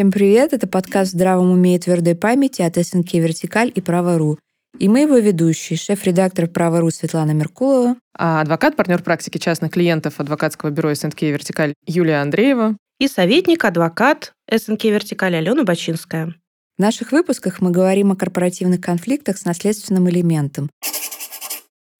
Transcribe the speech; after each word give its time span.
Всем 0.00 0.12
привет! 0.12 0.54
Это 0.54 0.66
подкаст 0.66 1.10
«Здравом 1.10 1.50
уме 1.50 1.76
и 1.76 1.78
твердой 1.78 2.14
памяти» 2.14 2.62
от 2.62 2.76
СНК 2.76 3.12
«Вертикаль» 3.12 3.70
и 3.74 3.82
«Право.ру». 3.82 4.38
И 4.78 4.88
мы 4.88 5.00
его 5.00 5.18
ведущие, 5.18 5.76
шеф-редактор 5.76 6.46
«Право.ру» 6.46 6.90
Светлана 6.90 7.32
Меркулова. 7.32 7.96
А 8.16 8.40
адвокат, 8.40 8.76
партнер 8.76 9.02
практики 9.02 9.36
частных 9.36 9.72
клиентов 9.72 10.18
адвокатского 10.18 10.70
бюро 10.70 10.94
СНК 10.94 11.20
«Вертикаль» 11.20 11.74
Юлия 11.86 12.22
Андреева. 12.22 12.78
И 12.98 13.08
советник, 13.08 13.62
адвокат 13.62 14.32
СНК 14.50 14.84
«Вертикаль» 14.84 15.36
Алена 15.36 15.64
Бачинская. 15.64 16.34
В 16.78 16.80
наших 16.80 17.12
выпусках 17.12 17.60
мы 17.60 17.70
говорим 17.70 18.10
о 18.10 18.16
корпоративных 18.16 18.80
конфликтах 18.80 19.36
с 19.36 19.44
наследственным 19.44 20.08
элементом. 20.08 20.70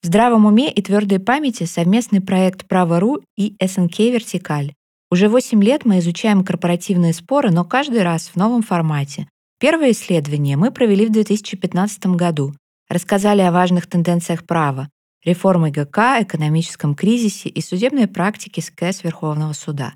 В 0.02 0.06
здравом 0.06 0.46
уме 0.46 0.72
и 0.72 0.80
твердой 0.80 1.20
памяти 1.20 1.64
совместный 1.64 2.22
проект 2.22 2.66
«Право.ру» 2.66 3.20
и 3.36 3.56
СНК 3.62 3.98
«Вертикаль». 3.98 4.72
Уже 5.12 5.28
8 5.28 5.62
лет 5.64 5.84
мы 5.84 5.98
изучаем 5.98 6.44
корпоративные 6.44 7.12
споры, 7.12 7.50
но 7.50 7.64
каждый 7.64 8.04
раз 8.04 8.28
в 8.28 8.36
новом 8.36 8.62
формате. 8.62 9.28
Первое 9.58 9.90
исследование 9.90 10.56
мы 10.56 10.70
провели 10.70 11.04
в 11.04 11.10
2015 11.10 12.06
году. 12.14 12.54
Рассказали 12.88 13.40
о 13.40 13.50
важных 13.50 13.88
тенденциях 13.88 14.46
права, 14.46 14.88
реформе 15.24 15.72
ГК, 15.72 16.22
экономическом 16.22 16.94
кризисе 16.94 17.48
и 17.48 17.60
судебной 17.60 18.06
практике 18.06 18.62
СКС 18.62 19.02
Верховного 19.02 19.52
суда. 19.52 19.94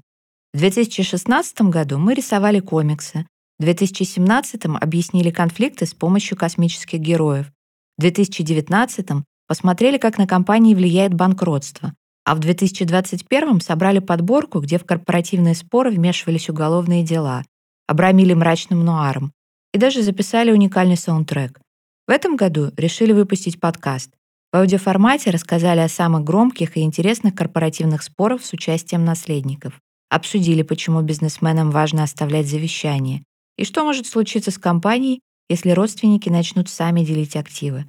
В 0.52 0.58
2016 0.58 1.62
году 1.62 1.98
мы 1.98 2.14
рисовали 2.14 2.58
комиксы. 2.58 3.24
В 3.60 3.62
2017 3.62 4.62
объяснили 4.80 5.30
конфликты 5.30 5.86
с 5.86 5.94
помощью 5.94 6.36
космических 6.36 6.98
героев. 6.98 7.52
В 7.96 8.00
2019 8.00 9.24
посмотрели, 9.46 9.98
как 9.98 10.18
на 10.18 10.26
компании 10.26 10.74
влияет 10.74 11.14
банкротство. 11.14 11.94
А 12.24 12.34
в 12.34 12.38
2021 12.38 13.60
собрали 13.60 13.98
подборку, 13.98 14.60
где 14.60 14.78
в 14.78 14.84
корпоративные 14.84 15.54
споры 15.54 15.90
вмешивались 15.90 16.48
уголовные 16.48 17.04
дела, 17.04 17.44
обрамили 17.86 18.32
мрачным 18.32 18.84
нуаром 18.84 19.32
и 19.74 19.78
даже 19.78 20.02
записали 20.02 20.50
уникальный 20.50 20.96
саундтрек. 20.96 21.60
В 22.06 22.10
этом 22.10 22.36
году 22.36 22.72
решили 22.76 23.12
выпустить 23.12 23.60
подкаст. 23.60 24.10
В 24.52 24.56
аудиоформате 24.56 25.30
рассказали 25.30 25.80
о 25.80 25.88
самых 25.88 26.24
громких 26.24 26.76
и 26.76 26.82
интересных 26.82 27.34
корпоративных 27.34 28.02
спорах 28.02 28.44
с 28.44 28.52
участием 28.52 29.04
наследников. 29.04 29.80
Обсудили, 30.08 30.62
почему 30.62 31.02
бизнесменам 31.02 31.70
важно 31.70 32.04
оставлять 32.04 32.46
завещание 32.46 33.24
и 33.56 33.64
что 33.64 33.84
может 33.84 34.06
случиться 34.06 34.50
с 34.50 34.58
компанией, 34.58 35.20
если 35.48 35.70
родственники 35.70 36.28
начнут 36.28 36.68
сами 36.68 37.04
делить 37.04 37.36
активы. 37.36 37.86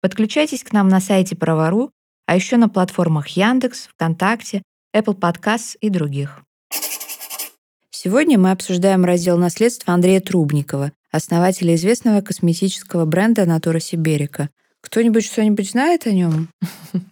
Подключайтесь 0.00 0.64
к 0.64 0.72
нам 0.72 0.88
на 0.88 1.00
сайте 1.00 1.36
Правору 1.36 1.90
а 2.26 2.34
еще 2.34 2.56
на 2.56 2.68
платформах 2.68 3.28
Яндекс, 3.28 3.88
ВКонтакте, 3.88 4.62
Apple 4.94 5.18
Podcasts 5.18 5.76
и 5.80 5.90
других. 5.90 6.42
Сегодня 7.90 8.38
мы 8.38 8.50
обсуждаем 8.50 9.04
раздел 9.04 9.38
наследства 9.38 9.94
Андрея 9.94 10.20
Трубникова, 10.20 10.92
основателя 11.10 11.74
известного 11.74 12.20
косметического 12.20 13.04
бренда 13.04 13.46
Натура 13.46 13.78
Сиберика– 13.78 14.50
кто-нибудь 14.94 15.24
что-нибудь 15.24 15.70
знает 15.70 16.06
о 16.06 16.12
нем? 16.12 16.48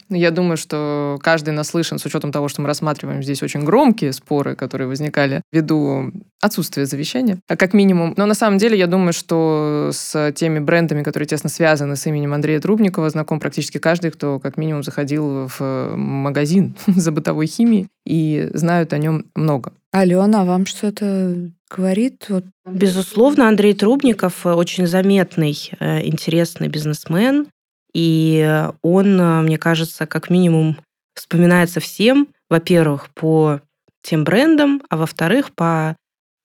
Я 0.08 0.30
думаю, 0.30 0.56
что 0.56 1.18
каждый 1.20 1.52
наслышан, 1.52 1.98
с 1.98 2.06
учетом 2.06 2.30
того, 2.30 2.46
что 2.46 2.62
мы 2.62 2.68
рассматриваем 2.68 3.24
здесь 3.24 3.42
очень 3.42 3.64
громкие 3.64 4.12
споры, 4.12 4.54
которые 4.54 4.86
возникали 4.86 5.42
ввиду 5.50 6.12
отсутствия 6.40 6.86
завещания, 6.86 7.40
а 7.48 7.56
как 7.56 7.74
минимум. 7.74 8.14
Но 8.16 8.26
на 8.26 8.34
самом 8.34 8.58
деле 8.58 8.78
я 8.78 8.86
думаю, 8.86 9.12
что 9.12 9.90
с 9.92 10.32
теми 10.36 10.60
брендами, 10.60 11.02
которые 11.02 11.26
тесно 11.26 11.48
связаны 11.48 11.96
с 11.96 12.06
именем 12.06 12.34
Андрея 12.34 12.60
Трубникова, 12.60 13.10
знаком 13.10 13.40
практически 13.40 13.78
каждый, 13.78 14.12
кто 14.12 14.38
как 14.38 14.56
минимум 14.56 14.84
заходил 14.84 15.48
в 15.48 15.96
магазин 15.96 16.76
за 16.86 17.10
бытовой 17.10 17.48
химией 17.48 17.88
и 18.06 18.48
знают 18.54 18.92
о 18.92 18.98
нем 18.98 19.24
много. 19.34 19.72
Алена, 19.90 20.42
а 20.42 20.44
вам 20.44 20.66
что-то 20.66 21.50
говорит? 21.68 22.26
Вот. 22.28 22.44
Безусловно, 22.64 23.48
Андрей 23.48 23.74
Трубников 23.74 24.46
очень 24.46 24.86
заметный, 24.86 25.56
э, 25.80 26.06
интересный 26.06 26.68
бизнесмен, 26.68 27.48
и 27.94 28.68
он, 28.82 29.20
э, 29.20 29.42
мне 29.42 29.58
кажется, 29.58 30.06
как 30.06 30.30
минимум 30.30 30.78
вспоминается 31.14 31.80
всем, 31.80 32.28
во-первых, 32.48 33.10
по 33.10 33.60
тем 34.02 34.24
брендам, 34.24 34.82
а 34.88 34.96
во-вторых, 34.96 35.52
по 35.54 35.96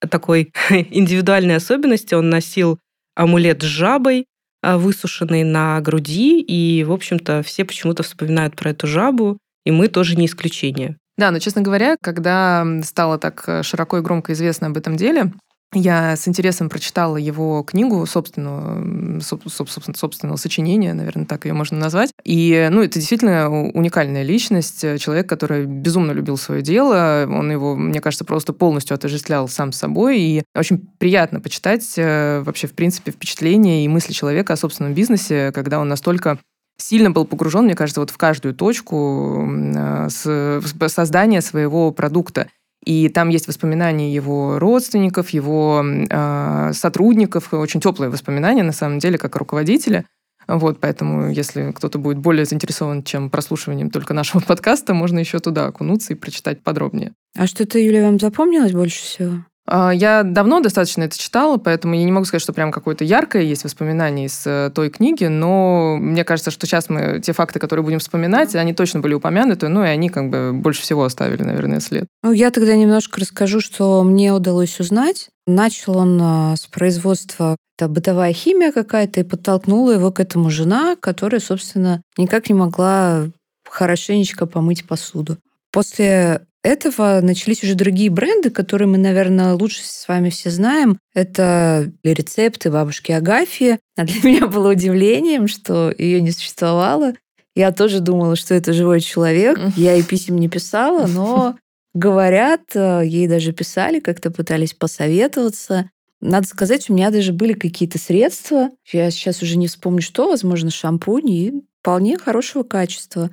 такой 0.09 0.53
индивидуальной 0.69 1.55
особенности. 1.55 2.13
Он 2.13 2.29
носил 2.29 2.79
амулет 3.15 3.63
с 3.63 3.65
жабой, 3.65 4.25
э, 4.63 4.77
высушенный 4.77 5.43
на 5.43 5.79
груди, 5.81 6.41
и, 6.41 6.83
в 6.83 6.91
общем-то, 6.91 7.43
все 7.43 7.65
почему-то 7.65 8.03
вспоминают 8.03 8.55
про 8.55 8.71
эту 8.71 8.87
жабу, 8.87 9.37
и 9.65 9.71
мы 9.71 9.87
тоже 9.87 10.15
не 10.15 10.25
исключение. 10.27 10.97
Да, 11.17 11.31
но, 11.31 11.39
честно 11.39 11.63
говоря, 11.63 11.97
когда 11.99 12.65
стало 12.83 13.17
так 13.17 13.43
э, 13.47 13.63
широко 13.63 13.97
и 13.97 14.01
громко 14.01 14.33
известно 14.33 14.67
об 14.67 14.77
этом 14.77 14.95
деле, 14.97 15.31
я 15.73 16.15
с 16.15 16.27
интересом 16.27 16.69
прочитала 16.69 17.17
его 17.17 17.61
книгу 17.63 18.05
собственного, 18.05 19.19
собственно, 19.19 19.95
собственного 19.95 20.37
сочинения, 20.37 20.93
наверное, 20.93 21.25
так 21.25 21.45
ее 21.45 21.53
можно 21.53 21.77
назвать. 21.77 22.11
И, 22.23 22.67
ну, 22.71 22.81
это 22.81 22.99
действительно 22.99 23.49
уникальная 23.49 24.23
личность, 24.23 24.81
человек, 24.99 25.27
который 25.27 25.65
безумно 25.65 26.13
любил 26.13 26.37
свое 26.37 26.61
дело. 26.61 27.27
Он 27.29 27.51
его, 27.51 27.75
мне 27.75 27.99
кажется, 27.99 28.23
просто 28.23 28.53
полностью 28.53 28.95
отождествлял 28.95 29.49
сам 29.49 29.73
собой. 29.73 30.19
И 30.19 30.43
очень 30.55 30.87
приятно 30.99 31.41
почитать 31.41 31.93
э, 31.97 32.41
вообще, 32.45 32.67
в 32.67 32.73
принципе, 32.73 33.11
впечатления 33.11 33.83
и 33.83 33.87
мысли 33.89 34.13
человека 34.13 34.53
о 34.53 34.57
собственном 34.57 34.93
бизнесе, 34.93 35.51
когда 35.53 35.79
он 35.79 35.89
настолько 35.89 36.39
сильно 36.77 37.11
был 37.11 37.25
погружен, 37.25 37.65
мне 37.65 37.75
кажется, 37.75 37.99
вот 37.99 38.11
в 38.11 38.17
каждую 38.17 38.53
точку 38.53 39.45
э, 39.49 40.07
создания 40.09 41.41
своего 41.41 41.91
продукта. 41.91 42.47
И 42.85 43.09
там 43.09 43.29
есть 43.29 43.47
воспоминания 43.47 44.13
его 44.13 44.59
родственников, 44.59 45.29
его 45.31 45.83
э, 45.83 46.71
сотрудников, 46.73 47.53
очень 47.53 47.81
теплые 47.81 48.09
воспоминания, 48.09 48.63
на 48.63 48.71
самом 48.71 48.99
деле, 48.99 49.17
как 49.17 49.35
руководителя. 49.35 50.05
Вот, 50.47 50.79
поэтому, 50.79 51.29
если 51.29 51.71
кто-то 51.71 51.99
будет 51.99 52.19
более 52.19 52.45
заинтересован, 52.45 53.03
чем 53.03 53.29
прослушиванием 53.29 53.89
только 53.89 54.13
нашего 54.13 54.41
подкаста, 54.47 54.93
можно 54.93 55.19
еще 55.19 55.39
туда 55.39 55.67
окунуться 55.67 56.13
и 56.13 56.15
прочитать 56.15 56.63
подробнее. 56.63 57.13
А 57.35 57.47
что-то, 57.47 57.79
Юлия, 57.79 58.03
вам 58.03 58.19
запомнилось 58.19 58.71
больше 58.71 59.01
всего? 59.01 59.45
А, 59.67 59.91
я 59.91 60.23
давно 60.23 60.61
достаточно 60.61 61.03
это 61.03 61.17
читала, 61.19 61.57
поэтому 61.57 61.93
я 61.93 62.03
не 62.03 62.11
могу 62.11 62.25
сказать, 62.25 62.41
что 62.41 62.53
прям 62.53 62.71
какое-то 62.71 63.03
яркое 63.03 63.43
есть 63.43 63.65
воспоминание 63.65 64.27
из 64.27 64.43
э, 64.45 64.71
той 64.73 64.89
книги, 64.89 65.25
но 65.25 65.97
мне 65.97 66.23
кажется, 66.23 66.51
что 66.51 66.65
сейчас 66.65 66.89
мы 66.89 67.19
те 67.21 67.33
факты, 67.33 67.59
которые 67.59 67.83
будем 67.83 67.99
вспоминать, 67.99 68.55
они 68.55 68.73
точно 68.73 69.01
были 69.01 69.13
упомянуты, 69.13 69.67
ну 69.67 69.83
и 69.83 69.87
они 69.87 70.09
как 70.09 70.29
бы 70.29 70.53
больше 70.53 70.81
всего 70.81 71.03
оставили, 71.03 71.43
наверное, 71.43 71.81
след. 71.81 72.07
Ну, 72.23 72.31
я 72.31 72.49
тогда 72.49 72.75
немножко 72.75 73.19
расскажу, 73.19 73.59
что 73.59 74.03
мне 74.03 74.31
удалось 74.31 74.79
узнать. 74.79 75.29
Начал 75.45 75.97
он 75.97 76.19
а, 76.21 76.55
с 76.55 76.65
производства 76.67 77.57
это 77.77 77.87
бытовая 77.87 78.33
химия 78.33 78.71
какая-то, 78.71 79.19
и 79.19 79.23
подтолкнула 79.23 79.91
его 79.91 80.11
к 80.11 80.19
этому 80.19 80.49
жена, 80.49 80.95
которая, 80.99 81.39
собственно, 81.39 82.01
никак 82.17 82.49
не 82.49 82.55
могла 82.55 83.27
хорошенечко 83.69 84.47
помыть 84.47 84.87
посуду. 84.87 85.37
После 85.71 86.46
этого 86.63 87.19
начались 87.21 87.63
уже 87.63 87.75
другие 87.75 88.09
бренды, 88.09 88.49
которые 88.49 88.87
мы, 88.87 88.97
наверное, 88.97 89.53
лучше 89.53 89.81
с 89.83 90.07
вами 90.07 90.29
все 90.29 90.49
знаем. 90.49 90.99
Это 91.13 91.91
рецепты 92.03 92.71
бабушки 92.71 93.11
Агафьи. 93.11 93.79
А 93.95 94.03
для 94.03 94.21
меня 94.23 94.47
было 94.47 94.71
удивлением, 94.71 95.47
что 95.47 95.93
ее 95.97 96.21
не 96.21 96.31
существовало. 96.31 97.13
Я 97.55 97.71
тоже 97.71 98.01
думала, 98.01 98.35
что 98.35 98.53
это 98.53 98.73
живой 98.73 99.01
человек. 99.01 99.57
Я 99.75 99.93
ей 99.93 100.03
писем 100.03 100.37
не 100.37 100.47
писала, 100.49 101.07
но 101.07 101.57
говорят, 101.93 102.61
э, 102.75 103.01
ей 103.05 103.27
даже 103.27 103.51
писали, 103.51 103.99
как-то 103.99 104.29
пытались 104.29 104.73
посоветоваться. 104.73 105.89
Надо 106.19 106.47
сказать, 106.47 106.89
у 106.89 106.93
меня 106.93 107.11
даже 107.11 107.33
были 107.33 107.53
какие-то 107.53 107.99
средства. 107.99 108.71
Я 108.91 109.09
сейчас 109.11 109.41
уже 109.41 109.57
не 109.57 109.67
вспомню, 109.67 110.01
что, 110.01 110.27
возможно, 110.27 110.69
шампунь 110.69 111.29
и 111.29 111.53
вполне 111.81 112.17
хорошего 112.17 112.63
качества. 112.63 113.31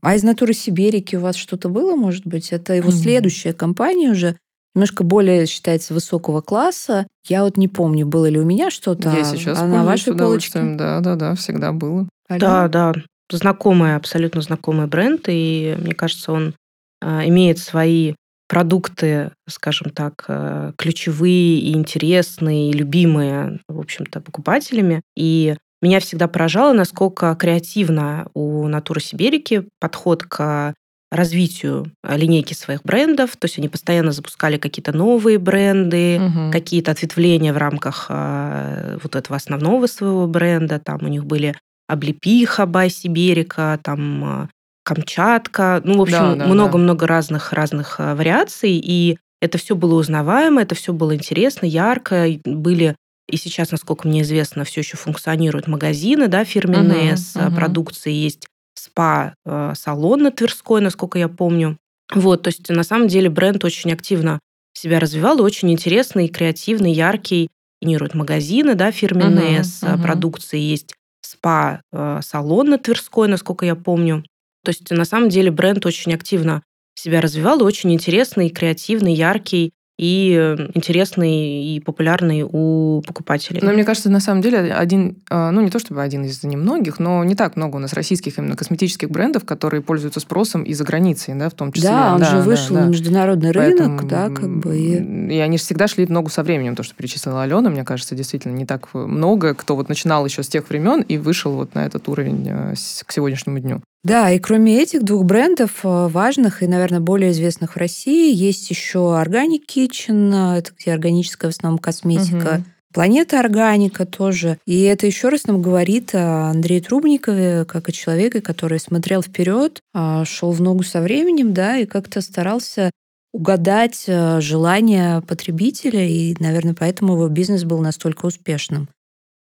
А 0.00 0.14
из 0.14 0.22
натуры 0.22 0.52
Сибирики 0.52 1.16
у 1.16 1.20
вас 1.20 1.36
что-то 1.36 1.68
было, 1.68 1.96
может 1.96 2.26
быть? 2.26 2.52
Это 2.52 2.74
его 2.74 2.90
mm-hmm. 2.90 3.02
следующая 3.02 3.52
компания 3.52 4.10
уже, 4.10 4.36
немножко 4.74 5.04
более 5.04 5.46
считается 5.46 5.94
высокого 5.94 6.40
класса. 6.40 7.06
Я 7.26 7.44
вот 7.44 7.56
не 7.56 7.68
помню, 7.68 8.06
было 8.06 8.28
ли 8.28 8.38
у 8.38 8.44
меня 8.44 8.70
что-то. 8.70 9.10
Я 9.10 9.24
сейчас 9.24 9.58
а 9.58 9.66
на 9.66 9.84
вашей 9.84 10.16
полочке? 10.16 10.60
Да, 10.62 11.00
да, 11.00 11.16
да, 11.16 11.34
всегда 11.34 11.72
было. 11.72 12.08
Да, 12.28 12.68
да, 12.68 12.94
знакомый, 13.30 13.96
абсолютно 13.96 14.40
знакомый 14.40 14.86
бренд, 14.86 15.24
и 15.28 15.76
мне 15.78 15.94
кажется, 15.94 16.32
он 16.32 16.54
э, 17.02 17.28
имеет 17.28 17.58
свои 17.58 18.14
продукты, 18.48 19.30
скажем 19.48 19.90
так, 19.90 20.24
э, 20.28 20.72
ключевые 20.76 21.58
и 21.58 21.72
интересные, 21.74 22.70
и 22.70 22.72
любимые, 22.72 23.60
в 23.68 23.78
общем-то, 23.78 24.20
покупателями. 24.20 25.02
И 25.16 25.56
меня 25.80 26.00
всегда 26.00 26.28
поражало, 26.28 26.72
насколько 26.72 27.34
креативно 27.36 28.28
у 28.34 28.66
Натуры 28.66 29.00
Сибирики 29.00 29.68
подход 29.80 30.24
к 30.24 30.74
развитию 31.10 31.92
линейки 32.04 32.52
своих 32.52 32.82
брендов. 32.82 33.36
То 33.36 33.46
есть 33.46 33.58
они 33.58 33.68
постоянно 33.68 34.12
запускали 34.12 34.58
какие-то 34.58 34.92
новые 34.92 35.38
бренды, 35.38 36.20
угу. 36.20 36.52
какие-то 36.52 36.90
ответвления 36.90 37.52
в 37.52 37.56
рамках 37.56 38.06
э, 38.08 38.98
вот 39.02 39.16
этого 39.16 39.36
основного 39.36 39.86
своего 39.86 40.26
бренда. 40.26 40.78
Там 40.78 40.98
у 41.02 41.08
них 41.08 41.24
были 41.24 41.54
облепиха 41.86 42.66
Бай 42.66 42.90
Сибирика, 42.90 43.80
там 43.82 44.42
э, 44.42 44.48
Камчатка. 44.84 45.80
Ну, 45.84 45.98
в 45.98 46.02
общем, 46.02 46.46
много-много 46.46 47.00
да, 47.00 47.06
да. 47.06 47.14
разных 47.14 47.52
разных 47.52 47.96
э, 48.00 48.14
вариаций. 48.14 48.72
И 48.72 49.18
это 49.40 49.56
все 49.56 49.76
было 49.76 49.94
узнаваемо, 49.94 50.62
это 50.62 50.74
все 50.74 50.92
было 50.92 51.14
интересно, 51.14 51.64
ярко, 51.64 52.26
были 52.44 52.96
и 53.30 53.36
сейчас, 53.36 53.70
насколько 53.70 54.08
мне 54.08 54.22
известно, 54.22 54.64
все 54.64 54.80
еще 54.80 54.96
функционируют 54.96 55.66
магазины, 55.66 56.28
да, 56.28 56.44
фирменные 56.44 57.12
uh-huh, 57.12 57.16
с 57.16 57.36
uh-huh. 57.36 57.54
продукцией, 57.54 58.16
есть 58.16 58.46
спа-салон 58.74 60.22
на 60.22 60.30
Тверской, 60.30 60.80
насколько 60.80 61.18
я 61.18 61.28
помню. 61.28 61.76
Вот, 62.14 62.42
то 62.42 62.48
есть 62.48 62.68
на 62.70 62.84
самом 62.84 63.08
деле 63.08 63.28
бренд 63.28 63.64
очень 63.64 63.92
активно 63.92 64.38
себя 64.72 64.98
развивал, 64.98 65.38
и 65.38 65.42
очень 65.42 65.70
интересный, 65.70 66.28
креативный, 66.28 66.92
яркий. 66.92 67.48
Генерируют 67.80 68.14
магазины, 68.14 68.74
да, 68.74 68.90
фирменные 68.90 69.60
uh-huh, 69.60 69.64
с 69.64 69.82
uh-huh. 69.82 70.02
продукцией, 70.02 70.64
есть 70.64 70.94
спа-салон 71.20 72.70
на 72.70 72.78
Тверской, 72.78 73.28
насколько 73.28 73.66
я 73.66 73.76
помню. 73.76 74.24
То 74.64 74.70
есть 74.70 74.90
на 74.90 75.04
самом 75.04 75.28
деле 75.28 75.50
бренд 75.50 75.84
очень 75.86 76.14
активно 76.14 76.62
себя 76.94 77.20
развивал, 77.20 77.60
и 77.60 77.64
очень 77.64 77.92
интересный, 77.92 78.48
креативный, 78.48 79.14
яркий 79.14 79.72
и 79.98 80.32
э, 80.38 80.70
интересный 80.74 81.64
и 81.64 81.80
популярный 81.80 82.44
у 82.44 83.02
покупателей. 83.04 83.60
Но 83.62 83.72
мне 83.72 83.84
кажется, 83.84 84.08
на 84.08 84.20
самом 84.20 84.42
деле 84.42 84.72
один, 84.72 85.16
а, 85.28 85.50
ну 85.50 85.60
не 85.60 85.70
то 85.70 85.80
чтобы 85.80 86.02
один 86.02 86.24
из 86.24 86.42
немногих, 86.44 87.00
но 87.00 87.24
не 87.24 87.34
так 87.34 87.56
много 87.56 87.76
у 87.76 87.78
нас 87.80 87.92
российских 87.92 88.38
именно 88.38 88.54
косметических 88.54 89.10
брендов, 89.10 89.44
которые 89.44 89.82
пользуются 89.82 90.20
спросом 90.20 90.62
и 90.62 90.72
за 90.72 90.84
границей, 90.84 91.34
да, 91.34 91.50
в 91.50 91.54
том 91.54 91.72
числе. 91.72 91.90
Да, 91.90 92.14
он 92.14 92.20
да, 92.20 92.26
же 92.26 92.36
да, 92.36 92.42
вышел 92.42 92.76
да. 92.76 92.84
на 92.84 92.88
международный 92.90 93.52
Поэтому, 93.52 93.98
рынок, 93.98 94.08
да, 94.08 94.30
как 94.30 94.56
бы. 94.58 94.78
И... 94.78 95.34
и 95.34 95.38
они 95.38 95.58
же 95.58 95.64
всегда 95.64 95.88
шли 95.88 96.06
в 96.06 96.10
ногу 96.10 96.30
со 96.30 96.44
временем, 96.44 96.76
то, 96.76 96.84
что 96.84 96.94
перечислила 96.94 97.42
Алена, 97.42 97.68
мне 97.68 97.82
кажется, 97.82 98.14
действительно 98.14 98.52
не 98.52 98.66
так 98.66 98.94
много, 98.94 99.54
кто 99.54 99.74
вот 99.74 99.88
начинал 99.88 100.24
еще 100.24 100.44
с 100.44 100.48
тех 100.48 100.68
времен 100.68 101.00
и 101.00 101.18
вышел 101.18 101.52
вот 101.52 101.74
на 101.74 101.84
этот 101.84 102.08
уровень 102.08 102.46
э, 102.48 102.74
к 103.04 103.12
сегодняшнему 103.12 103.58
дню. 103.58 103.82
Да, 104.04 104.30
и 104.30 104.38
кроме 104.38 104.80
этих 104.80 105.02
двух 105.02 105.24
брендов 105.24 105.84
э, 105.84 106.08
важных 106.08 106.62
и, 106.62 106.66
наверное, 106.66 107.00
более 107.00 107.32
известных 107.32 107.74
в 107.74 107.78
России, 107.78 108.32
есть 108.32 108.70
еще 108.70 108.98
Organic 108.98 109.62
Kitchen, 109.68 110.56
это 110.56 110.72
где 110.78 110.92
органическая 110.92 111.50
в 111.50 111.54
основном 111.54 111.78
косметика, 111.78 112.56
угу. 112.56 112.64
Планета 112.92 113.38
Органика 113.40 114.06
тоже. 114.06 114.58
И 114.64 114.80
это 114.82 115.06
еще 115.06 115.28
раз 115.28 115.46
нам 115.46 115.60
говорит 115.60 116.14
о 116.14 116.50
Андрея 116.50 116.80
Трубникове, 116.80 117.64
как 117.66 117.88
о 117.88 117.92
человеке, 117.92 118.40
который 118.40 118.80
смотрел 118.80 119.22
вперед, 119.22 119.80
а, 119.92 120.24
шел 120.24 120.52
в 120.52 120.62
ногу 120.62 120.82
со 120.84 121.02
временем, 121.02 121.52
да, 121.52 121.76
и 121.76 121.84
как-то 121.84 122.22
старался 122.22 122.90
угадать 123.32 124.04
э, 124.06 124.40
желания 124.40 125.20
потребителя, 125.20 126.02
и, 126.02 126.34
наверное, 126.40 126.74
поэтому 126.74 127.12
его 127.12 127.28
бизнес 127.28 127.64
был 127.64 127.78
настолько 127.80 128.24
успешным. 128.24 128.88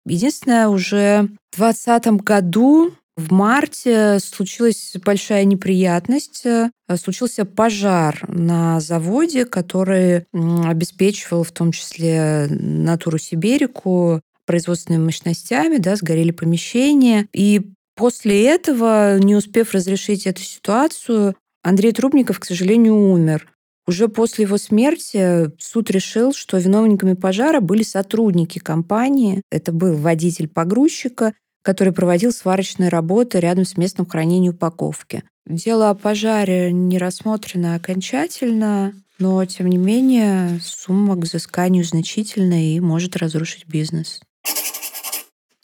Единственное, 0.05 0.69
уже 0.69 1.29
в 1.53 1.59
2020 1.59 2.07
году 2.25 2.93
в 3.17 3.33
марте 3.33 4.19
случилась 4.21 4.93
большая 5.05 5.45
неприятность. 5.45 6.45
Э, 6.45 6.71
случился 7.01 7.45
пожар 7.45 8.25
на 8.29 8.79
заводе, 8.81 9.47
который 9.47 10.27
обеспечивал 10.33 11.43
в 11.43 11.51
том 11.51 11.73
числе 11.73 12.47
натуру 12.51 13.19
Сибирику 13.19 14.21
производственными 14.47 15.07
мощностями, 15.07 15.79
да, 15.79 15.97
сгорели 15.97 16.31
помещения. 16.31 17.27
И 17.33 17.73
после 17.97 18.45
этого, 18.45 19.19
не 19.19 19.35
успев 19.35 19.73
разрешить 19.73 20.27
эту 20.27 20.43
ситуацию, 20.43 21.35
Андрей 21.63 21.93
Трубников, 21.93 22.39
к 22.39 22.45
сожалению, 22.45 22.95
умер. 22.95 23.49
Уже 23.89 24.09
после 24.09 24.45
его 24.45 24.59
смерти 24.59 25.51
суд 25.59 25.91
решил, 25.91 26.33
что 26.33 26.59
виновниками 26.59 27.15
пожара 27.15 27.61
были 27.61 27.83
сотрудники 27.83 28.59
компании. 28.59 29.43
Это 29.51 29.73
был 29.73 29.95
водитель 29.95 30.49
погрузчика, 30.49 31.35
который 31.67 31.93
проводил 31.93 32.31
сварочные 32.31 32.91
работы 32.91 33.41
рядом 33.41 33.65
с 33.65 33.77
местом 33.77 34.07
хранения 34.07 34.53
упаковки. 34.53 35.25
Дело 35.47 35.91
о 35.91 35.97
пожаре 35.97 36.71
не 36.71 36.97
рассмотрено 36.97 37.75
окончательно, 37.75 38.95
но, 39.19 39.45
тем 39.47 39.67
не 39.67 39.77
менее, 39.77 40.61
сумма 40.63 41.17
к 41.17 41.25
взысканию 41.25 41.83
значительная 41.83 42.77
и 42.77 42.79
может 42.79 43.17
разрушить 43.17 43.67
бизнес. 43.67 44.21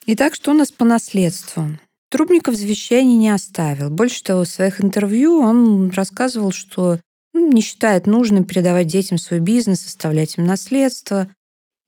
Итак, 0.06 0.34
что 0.34 0.50
у 0.50 0.54
нас 0.54 0.72
по 0.72 0.84
наследству? 0.84 1.68
Трубников 2.10 2.56
завещание 2.56 3.16
не 3.16 3.30
оставил. 3.30 3.88
Больше 3.88 4.24
того, 4.24 4.42
в 4.42 4.48
своих 4.48 4.80
интервью 4.80 5.38
он 5.38 5.90
рассказывал, 5.90 6.50
что 6.50 6.98
ну, 7.32 7.52
не 7.52 7.60
считает 7.62 8.08
нужным 8.08 8.42
передавать 8.42 8.88
детям 8.88 9.18
свой 9.18 9.38
бизнес, 9.38 9.86
оставлять 9.86 10.36
им 10.36 10.46
наследство. 10.46 11.28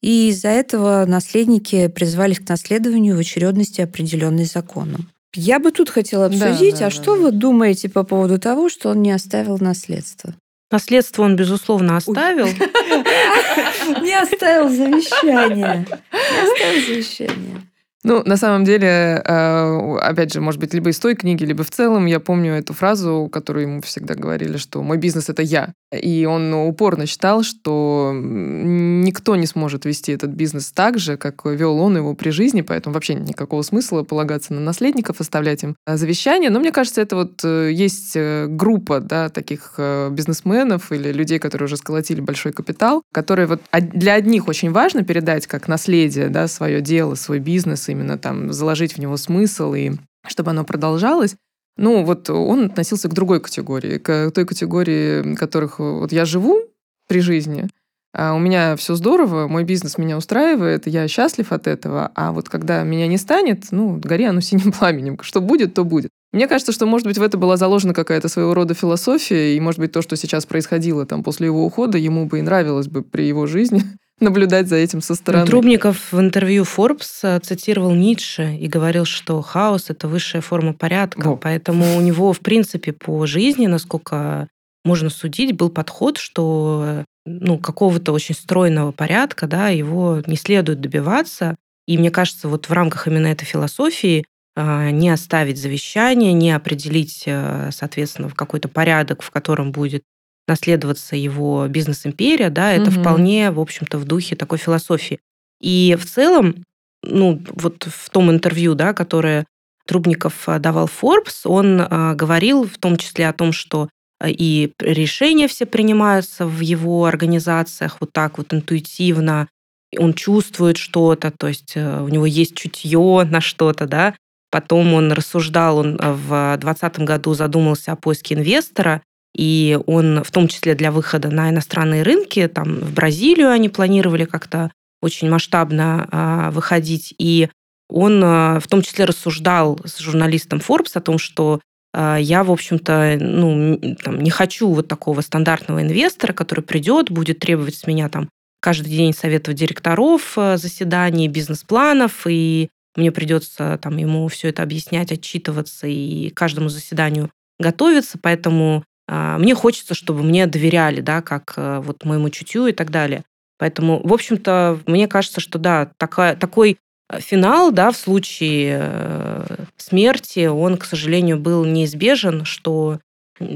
И 0.04 0.28
из-за 0.28 0.48
этого 0.48 1.06
наследники 1.06 1.88
призвались 1.88 2.38
к 2.38 2.46
наследованию 2.46 3.16
в 3.16 3.20
очередности, 3.20 3.80
определенной 3.80 4.44
законом. 4.44 5.08
Я 5.34 5.58
бы 5.58 5.70
тут 5.70 5.88
хотела 5.88 6.26
обсудить, 6.26 6.74
да, 6.74 6.80
да, 6.80 6.86
а 6.86 6.90
да, 6.90 6.90
что 6.90 7.14
вы 7.14 7.32
думаете 7.32 7.88
по 7.88 8.04
поводу 8.04 8.38
того, 8.38 8.68
что 8.68 8.90
он 8.90 9.00
не 9.00 9.10
оставил 9.12 9.56
наследство? 9.58 10.34
Наследство 10.70 11.22
он, 11.22 11.36
безусловно, 11.36 11.96
оставил. 11.96 12.44
Не 14.02 14.20
оставил 14.20 14.68
завещание. 14.68 15.86
Не 16.12 16.52
оставил 16.52 16.86
завещание. 16.86 17.62
Ну, 18.04 18.22
на 18.22 18.36
самом 18.36 18.64
деле, 18.64 19.22
э, 19.24 19.96
опять 20.02 20.32
же, 20.32 20.42
может 20.42 20.60
быть, 20.60 20.74
либо 20.74 20.90
из 20.90 20.98
той 20.98 21.14
книги, 21.14 21.42
либо 21.42 21.64
в 21.64 21.70
целом, 21.70 22.04
я 22.04 22.20
помню 22.20 22.52
эту 22.52 22.74
фразу, 22.74 23.30
которую 23.32 23.62
ему 23.62 23.80
всегда 23.80 24.14
говорили, 24.14 24.58
что 24.58 24.82
«мой 24.82 24.98
бизнес— 24.98 25.28
это 25.30 25.40
я». 25.40 25.72
И 25.90 26.26
он 26.26 26.52
упорно 26.52 27.06
считал, 27.06 27.42
что 27.42 28.12
никто 28.14 29.36
не 29.36 29.46
сможет 29.46 29.86
вести 29.86 30.12
этот 30.12 30.30
бизнес 30.32 30.70
так 30.70 30.98
же, 30.98 31.16
как 31.16 31.46
вел 31.46 31.78
он 31.78 31.96
его 31.96 32.14
при 32.14 32.28
жизни, 32.28 32.60
поэтому 32.60 32.92
вообще 32.92 33.14
никакого 33.14 33.62
смысла 33.62 34.02
полагаться 34.02 34.52
на 34.52 34.60
наследников, 34.60 35.20
оставлять 35.20 35.62
им 35.62 35.76
э, 35.86 35.96
завещание. 35.96 36.50
Но 36.50 36.60
мне 36.60 36.72
кажется, 36.72 37.00
это 37.00 37.16
вот 37.16 37.42
э, 37.42 37.70
есть 37.72 38.16
группа 38.48 39.00
да, 39.00 39.30
таких 39.30 39.78
бизнесменов 40.10 40.92
или 40.92 41.10
людей, 41.10 41.38
которые 41.38 41.66
уже 41.66 41.78
сколотили 41.78 42.20
большой 42.20 42.52
капитал, 42.52 43.02
которые 43.12 43.46
вот 43.46 43.62
для 43.72 44.12
одних 44.12 44.46
очень 44.46 44.72
важно 44.72 45.04
передать 45.04 45.46
как 45.46 45.68
наследие 45.68 46.28
да, 46.28 46.48
свое 46.48 46.82
дело, 46.82 47.14
свой 47.14 47.38
бизнес 47.38 47.88
именно 47.94 48.18
там 48.18 48.52
заложить 48.52 48.94
в 48.94 48.98
него 48.98 49.16
смысл 49.16 49.74
и 49.74 49.92
чтобы 50.26 50.50
оно 50.50 50.64
продолжалось. 50.64 51.36
Ну, 51.76 52.04
вот 52.04 52.30
он 52.30 52.66
относился 52.66 53.08
к 53.08 53.14
другой 53.14 53.40
категории, 53.40 53.98
к 53.98 54.30
той 54.30 54.46
категории, 54.46 55.34
которых 55.34 55.78
вот 55.80 56.12
я 56.12 56.24
живу 56.24 56.62
при 57.08 57.20
жизни, 57.20 57.68
а 58.16 58.34
у 58.34 58.38
меня 58.38 58.76
все 58.76 58.94
здорово, 58.94 59.48
мой 59.48 59.64
бизнес 59.64 59.98
меня 59.98 60.16
устраивает, 60.16 60.86
я 60.86 61.08
счастлив 61.08 61.50
от 61.50 61.66
этого, 61.66 62.12
а 62.14 62.30
вот 62.30 62.48
когда 62.48 62.84
меня 62.84 63.08
не 63.08 63.18
станет, 63.18 63.72
ну, 63.72 64.00
гори 64.02 64.24
оно 64.24 64.40
синим 64.40 64.70
пламенем. 64.78 65.18
Что 65.20 65.40
будет, 65.40 65.74
то 65.74 65.84
будет. 65.84 66.10
Мне 66.32 66.46
кажется, 66.46 66.70
что, 66.70 66.86
может 66.86 67.08
быть, 67.08 67.18
в 67.18 67.22
это 67.22 67.36
была 67.38 67.56
заложена 67.56 67.92
какая-то 67.92 68.28
своего 68.28 68.54
рода 68.54 68.74
философия, 68.74 69.56
и, 69.56 69.60
может 69.60 69.80
быть, 69.80 69.90
то, 69.90 70.00
что 70.00 70.14
сейчас 70.16 70.46
происходило 70.46 71.06
там 71.06 71.24
после 71.24 71.46
его 71.46 71.64
ухода, 71.64 71.98
ему 71.98 72.26
бы 72.26 72.38
и 72.38 72.42
нравилось 72.42 72.86
бы 72.86 73.02
при 73.02 73.26
его 73.26 73.46
жизни 73.46 73.82
наблюдать 74.24 74.68
за 74.68 74.76
этим 74.76 75.00
со 75.00 75.14
стороны. 75.14 75.46
Трубников 75.46 76.12
в 76.12 76.18
интервью 76.18 76.64
Forbes 76.64 77.20
э, 77.22 77.38
цитировал 77.40 77.94
Ницше 77.94 78.56
и 78.56 78.66
говорил, 78.66 79.04
что 79.04 79.40
хаос— 79.42 79.86
это 79.90 80.08
высшая 80.08 80.40
форма 80.40 80.72
порядка. 80.72 81.28
Во. 81.28 81.36
Поэтому 81.36 81.96
у 81.96 82.00
него, 82.00 82.32
в 82.32 82.40
принципе, 82.40 82.92
по 82.92 83.26
жизни, 83.26 83.66
насколько 83.66 84.48
можно 84.84 85.10
судить, 85.10 85.56
был 85.56 85.70
подход, 85.70 86.18
что 86.18 87.04
ну, 87.26 87.58
какого-то 87.58 88.12
очень 88.12 88.34
стройного 88.34 88.92
порядка, 88.92 89.46
да, 89.46 89.68
его 89.68 90.22
не 90.26 90.36
следует 90.36 90.80
добиваться. 90.80 91.56
И 91.86 91.98
мне 91.98 92.10
кажется, 92.10 92.48
вот 92.48 92.68
в 92.68 92.72
рамках 92.72 93.06
именно 93.06 93.26
этой 93.28 93.44
философии 93.44 94.24
э, 94.56 94.90
не 94.90 95.10
оставить 95.10 95.58
завещание, 95.58 96.32
не 96.32 96.50
определить, 96.50 97.24
э, 97.26 97.70
соответственно, 97.72 98.28
в 98.28 98.34
какой-то 98.34 98.68
порядок, 98.68 99.22
в 99.22 99.30
котором 99.30 99.72
будет 99.72 100.02
наследоваться 100.46 101.16
его 101.16 101.66
бизнес-империя, 101.68 102.50
да, 102.50 102.72
это 102.72 102.90
угу. 102.90 103.00
вполне, 103.00 103.50
в 103.50 103.60
общем-то, 103.60 103.98
в 103.98 104.04
духе 104.04 104.36
такой 104.36 104.58
философии. 104.58 105.20
И 105.60 105.96
в 105.98 106.04
целом, 106.06 106.64
ну, 107.02 107.42
вот 107.52 107.86
в 107.88 108.10
том 108.10 108.30
интервью, 108.30 108.74
да, 108.74 108.92
которое 108.92 109.46
Трубников 109.86 110.48
э, 110.48 110.58
давал 110.58 110.88
Forbes, 110.88 111.42
он 111.44 111.80
э, 111.80 112.14
говорил 112.14 112.66
в 112.66 112.78
том 112.78 112.96
числе 112.96 113.28
о 113.28 113.32
том, 113.32 113.52
что 113.52 113.88
э, 114.20 114.30
и 114.30 114.72
решения 114.78 115.48
все 115.48 115.66
принимаются 115.66 116.46
в 116.46 116.60
его 116.60 117.04
организациях 117.04 117.98
вот 118.00 118.12
так 118.12 118.38
вот 118.38 118.52
интуитивно, 118.54 119.48
он 119.96 120.12
чувствует 120.14 120.76
что-то, 120.76 121.30
то 121.30 121.46
есть 121.46 121.76
у 121.76 122.08
него 122.08 122.26
есть 122.26 122.56
чутье 122.56 123.24
на 123.30 123.40
что-то, 123.40 123.86
да. 123.86 124.16
Потом 124.50 124.92
он 124.92 125.12
рассуждал, 125.12 125.78
он 125.78 125.96
в 125.96 126.56
2020 126.58 126.98
году 127.00 127.34
задумался 127.34 127.92
о 127.92 127.96
поиске 127.96 128.34
инвестора, 128.34 129.02
и 129.36 129.78
он 129.86 130.22
в 130.22 130.30
том 130.30 130.48
числе 130.48 130.74
для 130.74 130.92
выхода 130.92 131.28
на 131.28 131.50
иностранные 131.50 132.02
рынки, 132.02 132.46
там 132.46 132.76
в 132.76 132.92
Бразилию 132.92 133.50
они 133.50 133.68
планировали 133.68 134.24
как-то 134.24 134.70
очень 135.02 135.28
масштабно 135.28 136.08
а, 136.10 136.50
выходить, 136.50 137.14
и 137.18 137.50
он 137.90 138.22
а, 138.24 138.60
в 138.60 138.68
том 138.68 138.82
числе 138.82 139.04
рассуждал 139.04 139.78
с 139.84 139.98
журналистом 139.98 140.60
Forbes 140.66 140.92
о 140.94 141.00
том, 141.00 141.18
что 141.18 141.60
а, 141.92 142.16
я, 142.16 142.44
в 142.44 142.50
общем-то, 142.50 143.18
ну, 143.20 143.96
там, 144.02 144.20
не 144.20 144.30
хочу 144.30 144.72
вот 144.72 144.88
такого 144.88 145.20
стандартного 145.20 145.82
инвестора, 145.82 146.32
который 146.32 146.62
придет, 146.62 147.10
будет 147.10 147.40
требовать 147.40 147.74
с 147.74 147.86
меня 147.86 148.08
там 148.08 148.28
каждый 148.60 148.88
день 148.88 149.12
советов 149.12 149.54
директоров, 149.54 150.32
заседаний, 150.36 151.28
бизнес-планов, 151.28 152.26
и 152.26 152.70
мне 152.96 153.12
придется 153.12 153.78
там 153.82 153.98
ему 153.98 154.26
все 154.28 154.48
это 154.48 154.62
объяснять, 154.62 155.12
отчитываться 155.12 155.86
и 155.86 156.30
каждому 156.30 156.70
заседанию 156.70 157.30
готовиться, 157.58 158.18
поэтому 158.20 158.84
мне 159.08 159.54
хочется, 159.54 159.94
чтобы 159.94 160.22
мне 160.22 160.46
доверяли, 160.46 161.00
да, 161.00 161.20
как 161.20 161.54
э, 161.56 161.80
вот 161.80 162.04
моему 162.04 162.30
чутью 162.30 162.66
и 162.66 162.72
так 162.72 162.90
далее. 162.90 163.24
Поэтому, 163.58 164.00
в 164.06 164.12
общем-то, 164.12 164.80
мне 164.86 165.08
кажется, 165.08 165.40
что 165.40 165.58
да, 165.58 165.90
такая, 165.96 166.36
такой 166.36 166.78
э, 167.10 167.20
финал, 167.20 167.70
да, 167.70 167.90
в 167.90 167.96
случае 167.96 168.78
э, 168.80 169.56
смерти, 169.76 170.46
он, 170.46 170.76
к 170.76 170.84
сожалению, 170.84 171.38
был 171.38 171.64
неизбежен, 171.64 172.44
что 172.44 173.00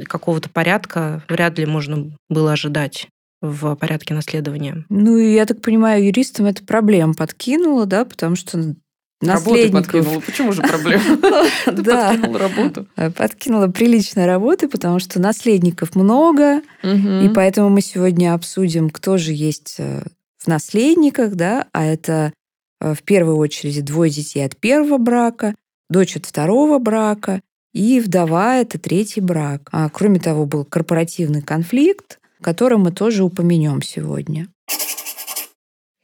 какого-то 0.07 0.51
порядка 0.51 1.23
вряд 1.29 1.59
ли 1.59 1.67
можно 1.67 2.11
было 2.29 2.53
ожидать 2.53 3.09
в 3.41 3.77
порядке 3.77 4.15
наследования. 4.15 4.85
Ну, 4.89 5.17
и 5.17 5.35
я 5.35 5.47
так 5.47 5.63
понимаю, 5.63 6.05
юристам 6.05 6.47
это 6.47 6.65
проблем 6.65 7.15
подкинуло, 7.15 7.87
да, 7.87 8.05
потому 8.05 8.35
что 8.35 8.75
наследников... 9.21 9.93
Работы 9.93 10.03
подкинула. 10.03 10.21
Почему 10.21 10.53
же 10.53 10.63
проблема? 10.63 11.03
Ты 11.65 11.85
подкинула 11.85 12.39
работу. 12.39 12.87
Э, 12.97 13.11
подкинула 13.11 13.69
приличной 13.69 14.27
работы, 14.27 14.69
потому 14.69 14.99
что 14.99 15.21
наследников 15.21 15.95
много, 15.95 16.63
и 16.83 17.31
поэтому 17.35 17.69
мы 17.69 17.81
сегодня 17.81 18.35
обсудим, 18.35 18.91
кто 18.91 19.19
же 19.19 19.33
есть 19.33 19.77
э, 19.79 20.03
в 20.39 20.47
наследниках, 20.47 21.35
да, 21.35 21.67
а 21.73 21.85
это 21.85 22.33
э, 22.81 22.95
в 22.95 23.03
первую 23.03 23.37
очередь 23.37 23.85
двое 23.85 24.11
детей 24.11 24.45
от 24.45 24.57
первого 24.57 24.99
брака, 24.99 25.55
дочь 25.91 26.17
от 26.17 26.27
второго 26.27 26.79
брака, 26.79 27.41
и 27.73 28.01
вдова— 28.01 28.57
это 28.57 28.79
третий 28.79 29.21
брак. 29.21 29.69
А, 29.73 29.89
кроме 29.91 30.19
того, 30.19 30.47
был 30.47 30.65
корпоративный 30.65 31.43
конфликт, 31.43 32.19
который 32.41 32.79
мы 32.79 32.93
тоже 32.93 33.25
упомянем 33.25 33.83
сегодня. 33.83 34.49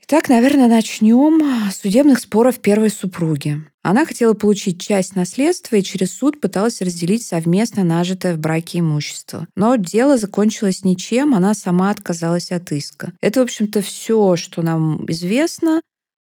Итак, 0.07 0.29
наверное, 0.29 0.69
начнем 0.69 1.71
с 1.71 1.77
судебных 1.77 2.19
споров 2.19 2.59
первой 2.59 2.91
супруги. 2.91 3.63
Она 3.83 4.05
хотела 4.05 4.35
получить 4.35 4.79
часть 4.79 5.17
наследства 5.17 5.77
и 5.77 5.83
через 5.83 6.15
суд 6.15 6.43
пыталась 6.43 6.83
разделить 6.83 7.25
совместно 7.25 7.85
нажитое 7.85 8.35
в 8.35 8.39
браке 8.39 8.81
имущество. 8.81 9.49
Но 9.57 9.77
дело 9.77 10.19
закончилось 10.19 10.85
ничем, 10.85 11.35
она 11.35 11.55
сама 11.55 11.89
отказалась 11.89 12.53
от 12.53 12.71
иска. 12.73 13.15
Это, 13.23 13.41
в 13.41 13.45
общем-то, 13.45 13.81
все, 13.81 14.37
что 14.37 14.61
нам 14.61 15.11
известно, 15.11 15.81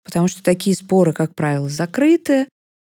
потому 0.04 0.28
что 0.28 0.42
такие 0.42 0.76
споры, 0.76 1.14
как 1.14 1.36
правило, 1.36 1.70
закрыты 1.70 2.48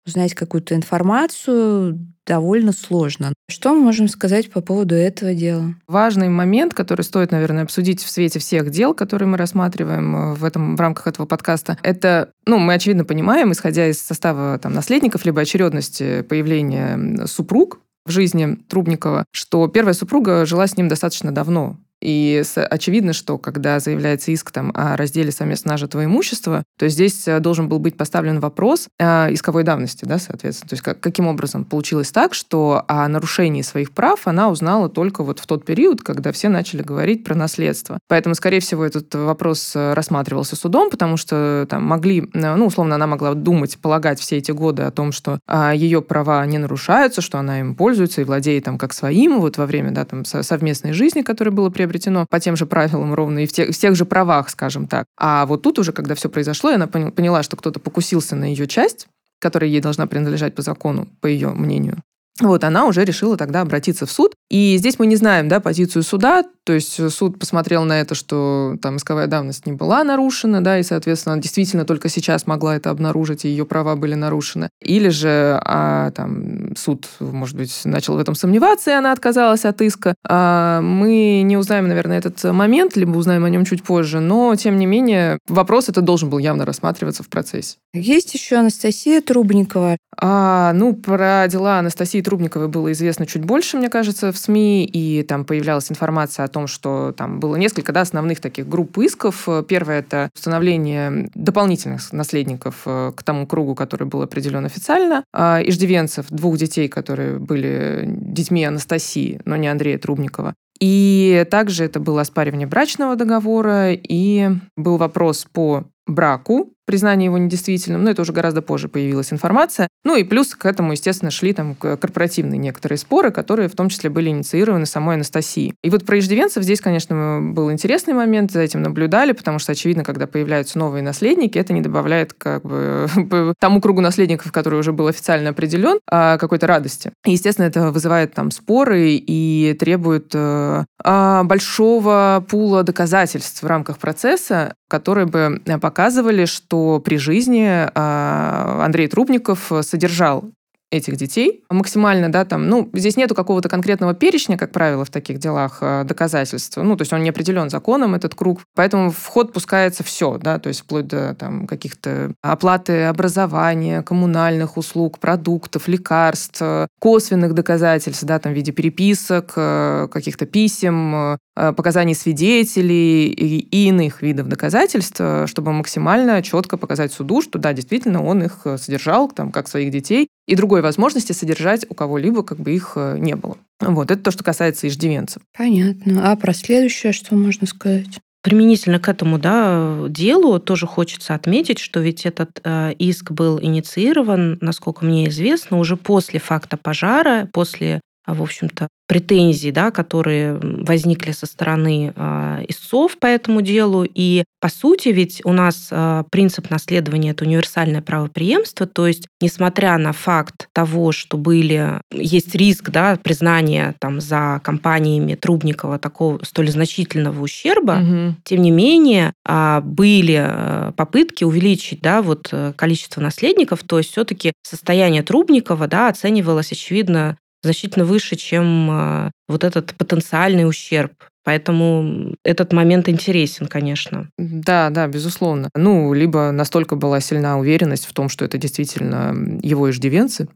узнать 0.07 0.35
какую-то 0.35 0.75
информацию 0.75 1.99
довольно 2.27 2.73
сложно. 2.73 3.33
Что 3.49 3.75
мы 3.75 3.81
можем 3.81 4.09
сказать 4.09 4.51
по 4.51 4.61
поводу 4.61 4.95
этого 4.95 5.35
дела? 5.35 5.75
Важный 5.87 6.29
момент, 6.29 6.73
который 6.75 7.03
стоит, 7.03 7.31
наверное, 7.33 7.65
обсудить 7.65 8.03
в 8.03 8.11
свете 8.11 8.39
всех 8.39 8.71
дел, 8.71 8.95
которые 8.95 9.29
мы 9.29 9.37
рассматриваем 9.37 10.17
э, 10.17 10.35
в, 10.35 10.45
этом, 10.45 10.77
в 10.77 10.81
рамках 10.81 11.07
этого 11.07 11.27
подкаста, 11.27 11.77
это, 11.83 12.31
ну, 12.47 12.59
мы 12.59 12.75
очевидно 12.75 13.05
понимаем, 13.05 13.53
исходя 13.53 13.89
из 13.89 14.01
состава 14.01 14.59
там, 14.59 14.73
наследников, 14.73 15.25
либо 15.25 15.41
очередности 15.43 16.23
появления 16.23 17.27
супруг 17.27 17.81
в 18.07 18.11
жизни 18.11 18.57
Трубникова, 18.69 19.25
что 19.33 19.67
первая 19.69 19.95
супруга 19.95 20.47
жила 20.47 20.67
с 20.67 20.77
ним 20.77 20.89
достаточно 20.89 21.33
давно. 21.33 21.79
И 22.05 22.43
очевидно, 22.55 23.15
что 23.15 23.39
когда 23.39 23.81
заявляется 23.81 24.31
иск 24.31 24.51
там, 24.51 24.73
о 24.75 24.97
разделе 24.97 25.33
совместно 25.33 25.73
нажитого 25.73 26.05
имущества, 26.05 26.63
то 26.79 26.87
здесь 26.89 27.27
э, 27.27 27.41
должен 27.41 27.69
был 27.69 27.79
быть 27.79 27.97
поставлен 27.97 28.41
вопрос 28.41 28.89
о 29.01 29.33
исковой 29.33 29.65
давности, 29.65 30.05
да, 30.05 30.19
соответственно. 30.19 30.69
То 30.69 30.75
есть 30.75 30.83
как, 30.83 31.01
каким 31.01 31.27
образом 31.27 31.65
получилось 31.65 32.13
так, 32.13 32.35
что 32.35 32.85
о 32.89 33.09
нарушении 33.09 33.63
своих 33.63 33.93
прав 33.93 34.27
она 34.27 34.51
узнала 34.51 34.91
только 34.91 35.25
вот 35.25 35.39
в 35.39 35.47
тот 35.47 35.65
период, 35.65 36.03
когда 36.03 36.31
все 36.33 36.51
начали 36.51 36.83
говорить 36.83 37.25
про 37.25 37.35
наследство. 37.35 37.99
Поэтому, 38.07 38.35
скорее 38.35 38.61
всего, 38.61 38.85
этот 38.85 39.15
вопрос 39.15 39.73
э, 39.75 39.95
рассматривался 39.95 40.57
судом, 40.57 40.91
потому 40.91 41.17
что 41.17 41.67
там 41.71 41.85
могли, 41.85 42.29
э, 42.35 42.55
ну, 42.55 42.67
условно, 42.67 42.97
она 42.97 43.07
могла 43.07 43.33
думать, 43.33 43.79
полагать 43.79 44.21
все 44.21 44.37
эти 44.37 44.51
годы 44.51 44.83
о 44.83 44.91
том, 44.91 45.11
что 45.11 45.39
а, 45.47 45.73
ее 45.73 46.03
права 46.03 46.45
не 46.45 46.59
нарушаются, 46.59 47.23
что 47.23 47.39
она 47.39 47.61
им 47.61 47.75
пользуется 47.75 48.21
и 48.21 48.25
владеет 48.25 48.65
там 48.65 48.77
как 48.77 48.93
своим, 48.93 49.41
вот 49.41 49.57
во 49.57 49.65
время, 49.65 49.91
да, 49.91 50.05
там 50.05 50.27
совместной 50.27 50.93
жизни, 50.93 51.23
которая 51.23 51.55
была 51.55 51.71
приобретена 51.71 51.94
приобретено 51.95 52.27
по 52.29 52.41
тем 52.41 52.57
же 52.57 52.67
правилам 52.67 53.15
ровно 53.15 53.41
и 53.41 53.47
в 53.47 53.53
тех, 53.53 53.75
в 53.75 53.79
тех 53.79 53.95
же 53.95 54.05
правах, 54.05 54.51
скажем 54.51 54.87
так. 54.87 55.07
А 55.17 55.47
вот 55.47 55.63
тут 55.63 55.79
уже, 55.79 55.93
когда 55.93 56.15
все 56.15 56.29
произошло, 56.29 56.71
она 56.71 56.87
поняла, 56.87 57.43
что 57.43 57.57
кто-то 57.57 57.81
покусился 57.81 58.37
на 58.37 58.45
ее 58.45 58.67
часть, 58.67 59.07
которая 59.39 59.71
ей 59.71 59.81
должна 59.81 60.07
принадлежать 60.07 60.55
по 60.55 60.63
закону, 60.63 61.09
по 61.21 61.27
ее 61.27 61.51
мнению. 61.51 62.03
Вот 62.41 62.65
она 62.65 62.87
уже 62.87 63.05
решила 63.05 63.37
тогда 63.37 63.61
обратиться 63.61 64.07
в 64.07 64.11
суд. 64.11 64.35
И 64.51 64.77
здесь 64.77 64.99
мы 64.99 65.07
не 65.07 65.17
знаем 65.17 65.49
да, 65.49 65.61
позицию 65.61 66.03
суда, 66.03 66.45
то 66.65 66.73
есть 66.73 67.11
суд 67.13 67.39
посмотрел 67.39 67.85
на 67.85 68.01
это, 68.01 68.15
что 68.15 68.77
там 68.81 68.97
исковая 68.97 69.27
давность 69.27 69.67
не 69.67 69.73
была 69.73 70.03
нарушена, 70.03 70.65
да, 70.65 70.79
и, 70.79 70.83
соответственно, 70.83 71.35
она 71.35 71.43
действительно 71.43 71.85
только 71.85 72.09
сейчас 72.09 72.47
могла 72.47 72.77
это 72.77 72.91
обнаружить, 72.91 73.45
и 73.45 73.49
ее 73.49 73.67
права 73.67 73.97
были 73.97 74.15
нарушены. 74.15 74.71
Или 74.81 75.11
же 75.11 75.61
а, 75.63 76.11
там, 76.13 76.75
суд, 76.77 77.07
может 77.21 77.57
быть, 77.57 77.83
начал 77.85 78.15
в 78.15 78.19
этом 78.19 78.35
сомневаться, 78.35 78.91
и 78.91 78.95
она 78.95 79.13
отказалась 79.13 79.65
от 79.65 79.81
иска. 79.83 80.15
А, 80.27 80.81
мы 80.81 81.43
не 81.43 81.57
узнаем, 81.57 81.87
наверное, 81.87 82.19
этот 82.19 82.43
момент, 82.45 82.97
либо 82.97 83.17
узнаем 83.17 83.45
о 83.45 83.51
нем 83.51 83.65
чуть 83.65 83.83
позже, 83.83 84.21
но, 84.21 84.55
тем 84.57 84.79
не 84.79 84.87
менее, 84.87 85.39
вопрос 85.49 85.89
это 85.89 86.01
должен 86.01 86.31
был 86.31 86.39
явно 86.39 86.65
рассматриваться 86.65 87.23
в 87.23 87.29
процессе. 87.29 87.77
Есть 87.93 88.35
еще 88.35 88.57
Анастасия 88.57 89.21
Трубникова. 89.21 89.99
А, 90.17 90.73
ну, 90.73 90.95
про 90.95 91.47
дела 91.49 91.79
Анастасии 91.81 92.23
Трубниковой 92.25 92.69
было 92.69 92.91
известно 92.93 93.27
чуть 93.27 93.45
больше, 93.45 93.77
мне 93.77 93.89
кажется, 93.89 94.33
в 94.33 94.37
СМИ, 94.37 94.85
и 94.85 95.23
там 95.23 95.45
появлялась 95.45 95.91
информация 95.91 96.45
о 96.45 96.49
том, 96.49 96.67
что 96.67 97.15
там 97.17 97.39
было 97.39 97.57
несколько 97.57 97.93
да, 97.93 98.01
основных 98.01 98.41
таких 98.41 98.69
групп 98.69 98.99
исков. 98.99 99.49
Первое– 99.69 99.99
это 100.01 100.31
установление 100.35 101.31
дополнительных 101.35 102.13
наследников 102.13 102.83
э, 102.87 103.13
к 103.15 103.23
тому 103.23 103.47
кругу, 103.47 103.75
который 103.75 104.07
был 104.07 104.23
определен 104.23 104.65
официально. 104.65 105.25
А, 105.33 105.61
иждивенцев, 105.65 106.27
двух 106.31 106.57
детей, 106.57 106.89
которые 106.89 107.39
были 107.39 108.05
детьми 108.07 108.65
Анастасии, 108.65 109.41
но 109.45 109.57
не 109.57 109.69
Андрея 109.69 109.99
Трубникова. 109.99 110.55
И 110.81 111.47
также 111.51 111.85
это 111.85 112.01
было 112.01 112.23
оспаривание 112.23 112.67
брачного 112.67 113.17
договора, 113.17 113.93
и 113.93 114.51
был 114.77 114.97
вопрос 114.97 115.47
по 115.51 115.85
браку 116.07 116.75
признание 116.87 117.27
его 117.27 117.39
недействительным, 117.39 118.05
но 118.05 118.11
это 118.11 118.23
уже 118.23 118.33
гораздо 118.33 118.63
позже 118.63 118.89
появилась 118.89 119.33
информация. 119.33 119.89
Ну 120.05 120.17
и 120.17 120.25
плюс 120.25 120.55
к 120.55 120.67
этому, 120.67 120.93
естественно, 120.93 121.31
шли 121.31 121.53
там 121.53 121.75
корпоративные 121.75 122.59
некоторые 122.59 122.99
споры, 122.99 123.31
которые 123.31 123.69
в 123.69 123.75
том 123.75 123.89
числе 123.89 124.11
были 124.11 124.29
инициированы 124.29 124.87
самой 124.87 125.17
Анастасией. 125.17 125.75
И 125.83 125.91
вот 125.91 126.05
про 126.05 126.19
иждивенцев 126.19 126.63
здесь, 126.63 126.81
конечно, 126.81 127.41
был 127.41 127.73
интересный 127.73 128.15
момент, 128.15 128.53
за 128.53 128.61
этим 128.61 128.83
наблюдали, 128.83 129.33
потому 129.33 129.59
что, 129.59 129.73
очевидно, 129.73 130.05
когда 130.05 130.27
появляются 130.27 130.79
новые 130.79 131.03
наследники, 131.03 131.59
это 131.59 131.73
не 131.73 131.81
добавляет 131.81 132.35
как 132.35 132.63
бы 132.65 133.55
тому 133.59 133.81
кругу 133.81 134.01
наследников, 134.01 134.53
который 134.53 134.79
уже 134.79 134.93
был 134.93 135.07
официально 135.07 135.51
определен, 135.51 135.99
а 136.11 136.39
какой-то 136.39 136.67
радости. 136.67 137.13
И, 137.25 137.33
естественно, 137.33 137.67
это 137.67 137.91
вызывает 137.91 138.35
там 138.35 138.51
споры 138.51 139.13
и 139.13 139.75
требует 139.79 140.33
э, 140.35 140.85
а, 141.03 141.45
большого 141.45 142.45
пула 142.49 142.83
доказательств 142.83 143.63
в 143.63 143.67
рамках 143.67 143.99
процесса, 143.99 144.75
которые 144.89 145.27
бы 145.27 145.61
показывали, 145.95 146.45
что 146.45 146.99
при 146.99 147.19
жизни 147.19 147.69
а, 147.69 148.83
Андрей 148.85 149.07
Трубников 149.07 149.71
содержал 149.83 150.51
этих 150.97 151.17
детей. 151.17 151.65
Максимально, 151.71 152.31
да, 152.31 152.45
там, 152.45 152.69
ну, 152.69 152.89
здесь 152.93 153.17
нету 153.17 153.35
какого-то 153.35 153.69
конкретного 153.69 154.15
перечня, 154.15 154.57
как 154.57 154.73
правило, 154.73 155.05
в 155.05 155.11
таких 155.11 155.39
делах 155.39 155.79
э, 155.81 156.05
доказательств, 156.05 156.77
ну, 156.77 156.97
то 156.97 157.03
есть 157.03 157.13
он 157.13 157.23
не 157.23 157.31
определен 157.31 157.71
законом, 157.71 158.15
этот 158.15 158.35
круг, 158.35 158.61
поэтому 158.75 159.11
в 159.11 159.27
ход 159.27 159.53
пускается 159.53 160.03
все, 160.05 160.39
да, 160.39 160.59
то 160.59 160.69
есть 160.69 160.81
вплоть 160.81 161.07
до 161.07 161.35
там 161.35 161.67
каких-то 161.67 162.33
оплаты 162.43 163.05
образования, 163.05 164.03
коммунальных 164.03 164.77
услуг, 164.77 165.19
продуктов, 165.19 165.89
лекарств, 165.89 166.63
косвенных 167.01 167.55
доказательств, 167.55 168.25
да, 168.25 168.39
там 168.39 168.53
в 168.53 168.57
виде 168.57 168.73
переписок, 168.73 169.53
э, 169.57 170.09
каких-то 170.11 170.47
писем, 170.47 171.15
э, 171.15 171.73
показаний 171.77 172.15
свидетелей 172.15 173.29
и 173.29 173.89
иных 173.89 174.23
видов 174.23 174.49
доказательств, 174.49 175.21
чтобы 175.47 175.73
максимально 175.73 176.43
четко 176.43 176.77
показать 176.77 177.13
суду, 177.13 177.43
что 177.43 177.59
да, 177.59 177.73
действительно 177.73 178.25
он 178.25 178.43
их 178.43 178.67
содержал, 178.77 179.31
там, 179.31 179.53
как 179.53 179.69
своих 179.69 179.91
детей, 179.91 180.29
и 180.47 180.57
другой 180.57 180.83
возможности 180.83 181.33
содержать 181.33 181.87
у 181.89 181.95
кого-либо 181.95 182.43
как 182.43 182.59
бы 182.59 182.75
их 182.75 182.93
э, 182.97 183.17
не 183.19 183.35
было. 183.35 183.57
Вот, 183.81 184.11
это 184.11 184.23
то, 184.23 184.31
что 184.31 184.45
касается 184.45 184.89
иждивенцев. 184.89 185.43
Понятно. 185.57 186.31
А 186.31 186.37
про 186.37 186.53
следующее 186.53 187.13
что 187.13 187.35
можно 187.35 187.67
сказать? 187.67 188.21
Применительно 188.43 189.01
к 189.01 189.09
этому 189.09 189.39
да, 189.39 190.05
делу 190.09 190.61
тоже 190.61 190.87
хочется 190.87 191.35
отметить, 191.35 191.79
что 191.79 192.01
ведь 192.01 192.27
этот 192.27 192.61
э, 192.63 192.93
иск 192.99 193.31
был 193.31 193.59
инициирован, 193.59 194.59
насколько 194.61 195.05
мне 195.05 195.29
известно, 195.29 195.79
уже 195.79 195.97
после 195.97 196.41
факта 196.41 196.77
пожара, 196.77 197.49
после 197.53 198.03
в 198.27 198.43
общем-то, 198.43 198.89
претензий, 199.07 199.71
да, 199.71 199.91
которые 199.91 200.59
возникли 200.61 201.33
со 201.33 201.47
стороны 201.47 202.13
э, 202.15 202.65
истцов 202.69 203.19
по 203.19 203.27
этому 203.27 203.61
делу. 203.61 204.07
И, 204.13 204.45
по 204.61 204.69
сути, 204.69 205.11
ведь 205.11 205.43
у 205.45 205.53
нас 205.53 205.89
э, 205.91 206.25
принцип 206.31 206.71
наследования– 206.71 207.31
это 207.33 207.45
универсальное 207.45 208.01
правоприемство, 208.01 208.87
то 208.87 209.07
есть, 209.07 209.27
несмотря 209.43 209.99
на 209.99 210.13
факт 210.13 210.69
того, 210.73 211.13
что 211.13 211.37
были, 211.37 212.01
есть 212.13 212.55
риск 212.55 212.91
да, 212.91 213.19
признания 213.23 213.95
там, 213.99 214.21
за 214.21 214.61
компаниями 214.65 215.35
Трубникова 215.35 215.99
такого 215.99 216.43
столь 216.43 216.71
значительного 216.71 217.43
ущерба, 217.43 218.01
угу. 218.03 218.37
тем 218.45 218.63
не 218.63 218.71
менее, 218.71 219.35
э, 219.47 219.81
были 219.85 220.93
попытки 220.97 221.45
увеличить 221.45 222.01
да, 222.01 222.23
вот, 222.23 222.53
количество 222.77 223.21
наследников, 223.21 223.83
то 223.85 223.99
есть 223.99 224.13
все-таки 224.13 224.53
состояние 224.63 225.23
Трубникова 225.23 225.87
да, 225.89 226.09
оценивалось, 226.09 226.73
очевидно, 226.73 227.37
значительно 227.65 228.05
выше, 228.05 228.37
чем 228.37 228.89
а, 228.91 229.31
вот 229.49 229.65
этот 229.65 229.95
потенциальный 229.95 230.69
ущерб. 230.69 231.13
Поэтому 231.45 232.35
этот 232.43 232.73
момент 232.73 233.09
интересен, 233.09 233.67
конечно. 233.67 234.31
Да, 234.39 234.89
да, 234.89 235.07
безусловно. 235.07 235.69
Ну, 235.75 236.15
либо 236.15 236.51
настолько 236.53 236.97
была 236.97 237.21
сильна 237.21 237.59
уверенность 237.59 238.07
в 238.07 238.15
том, 238.15 238.31
что 238.31 238.47
это 238.47 238.57
действительно 238.57 239.59
его 239.63 239.91
иждивенцы, 239.91 240.49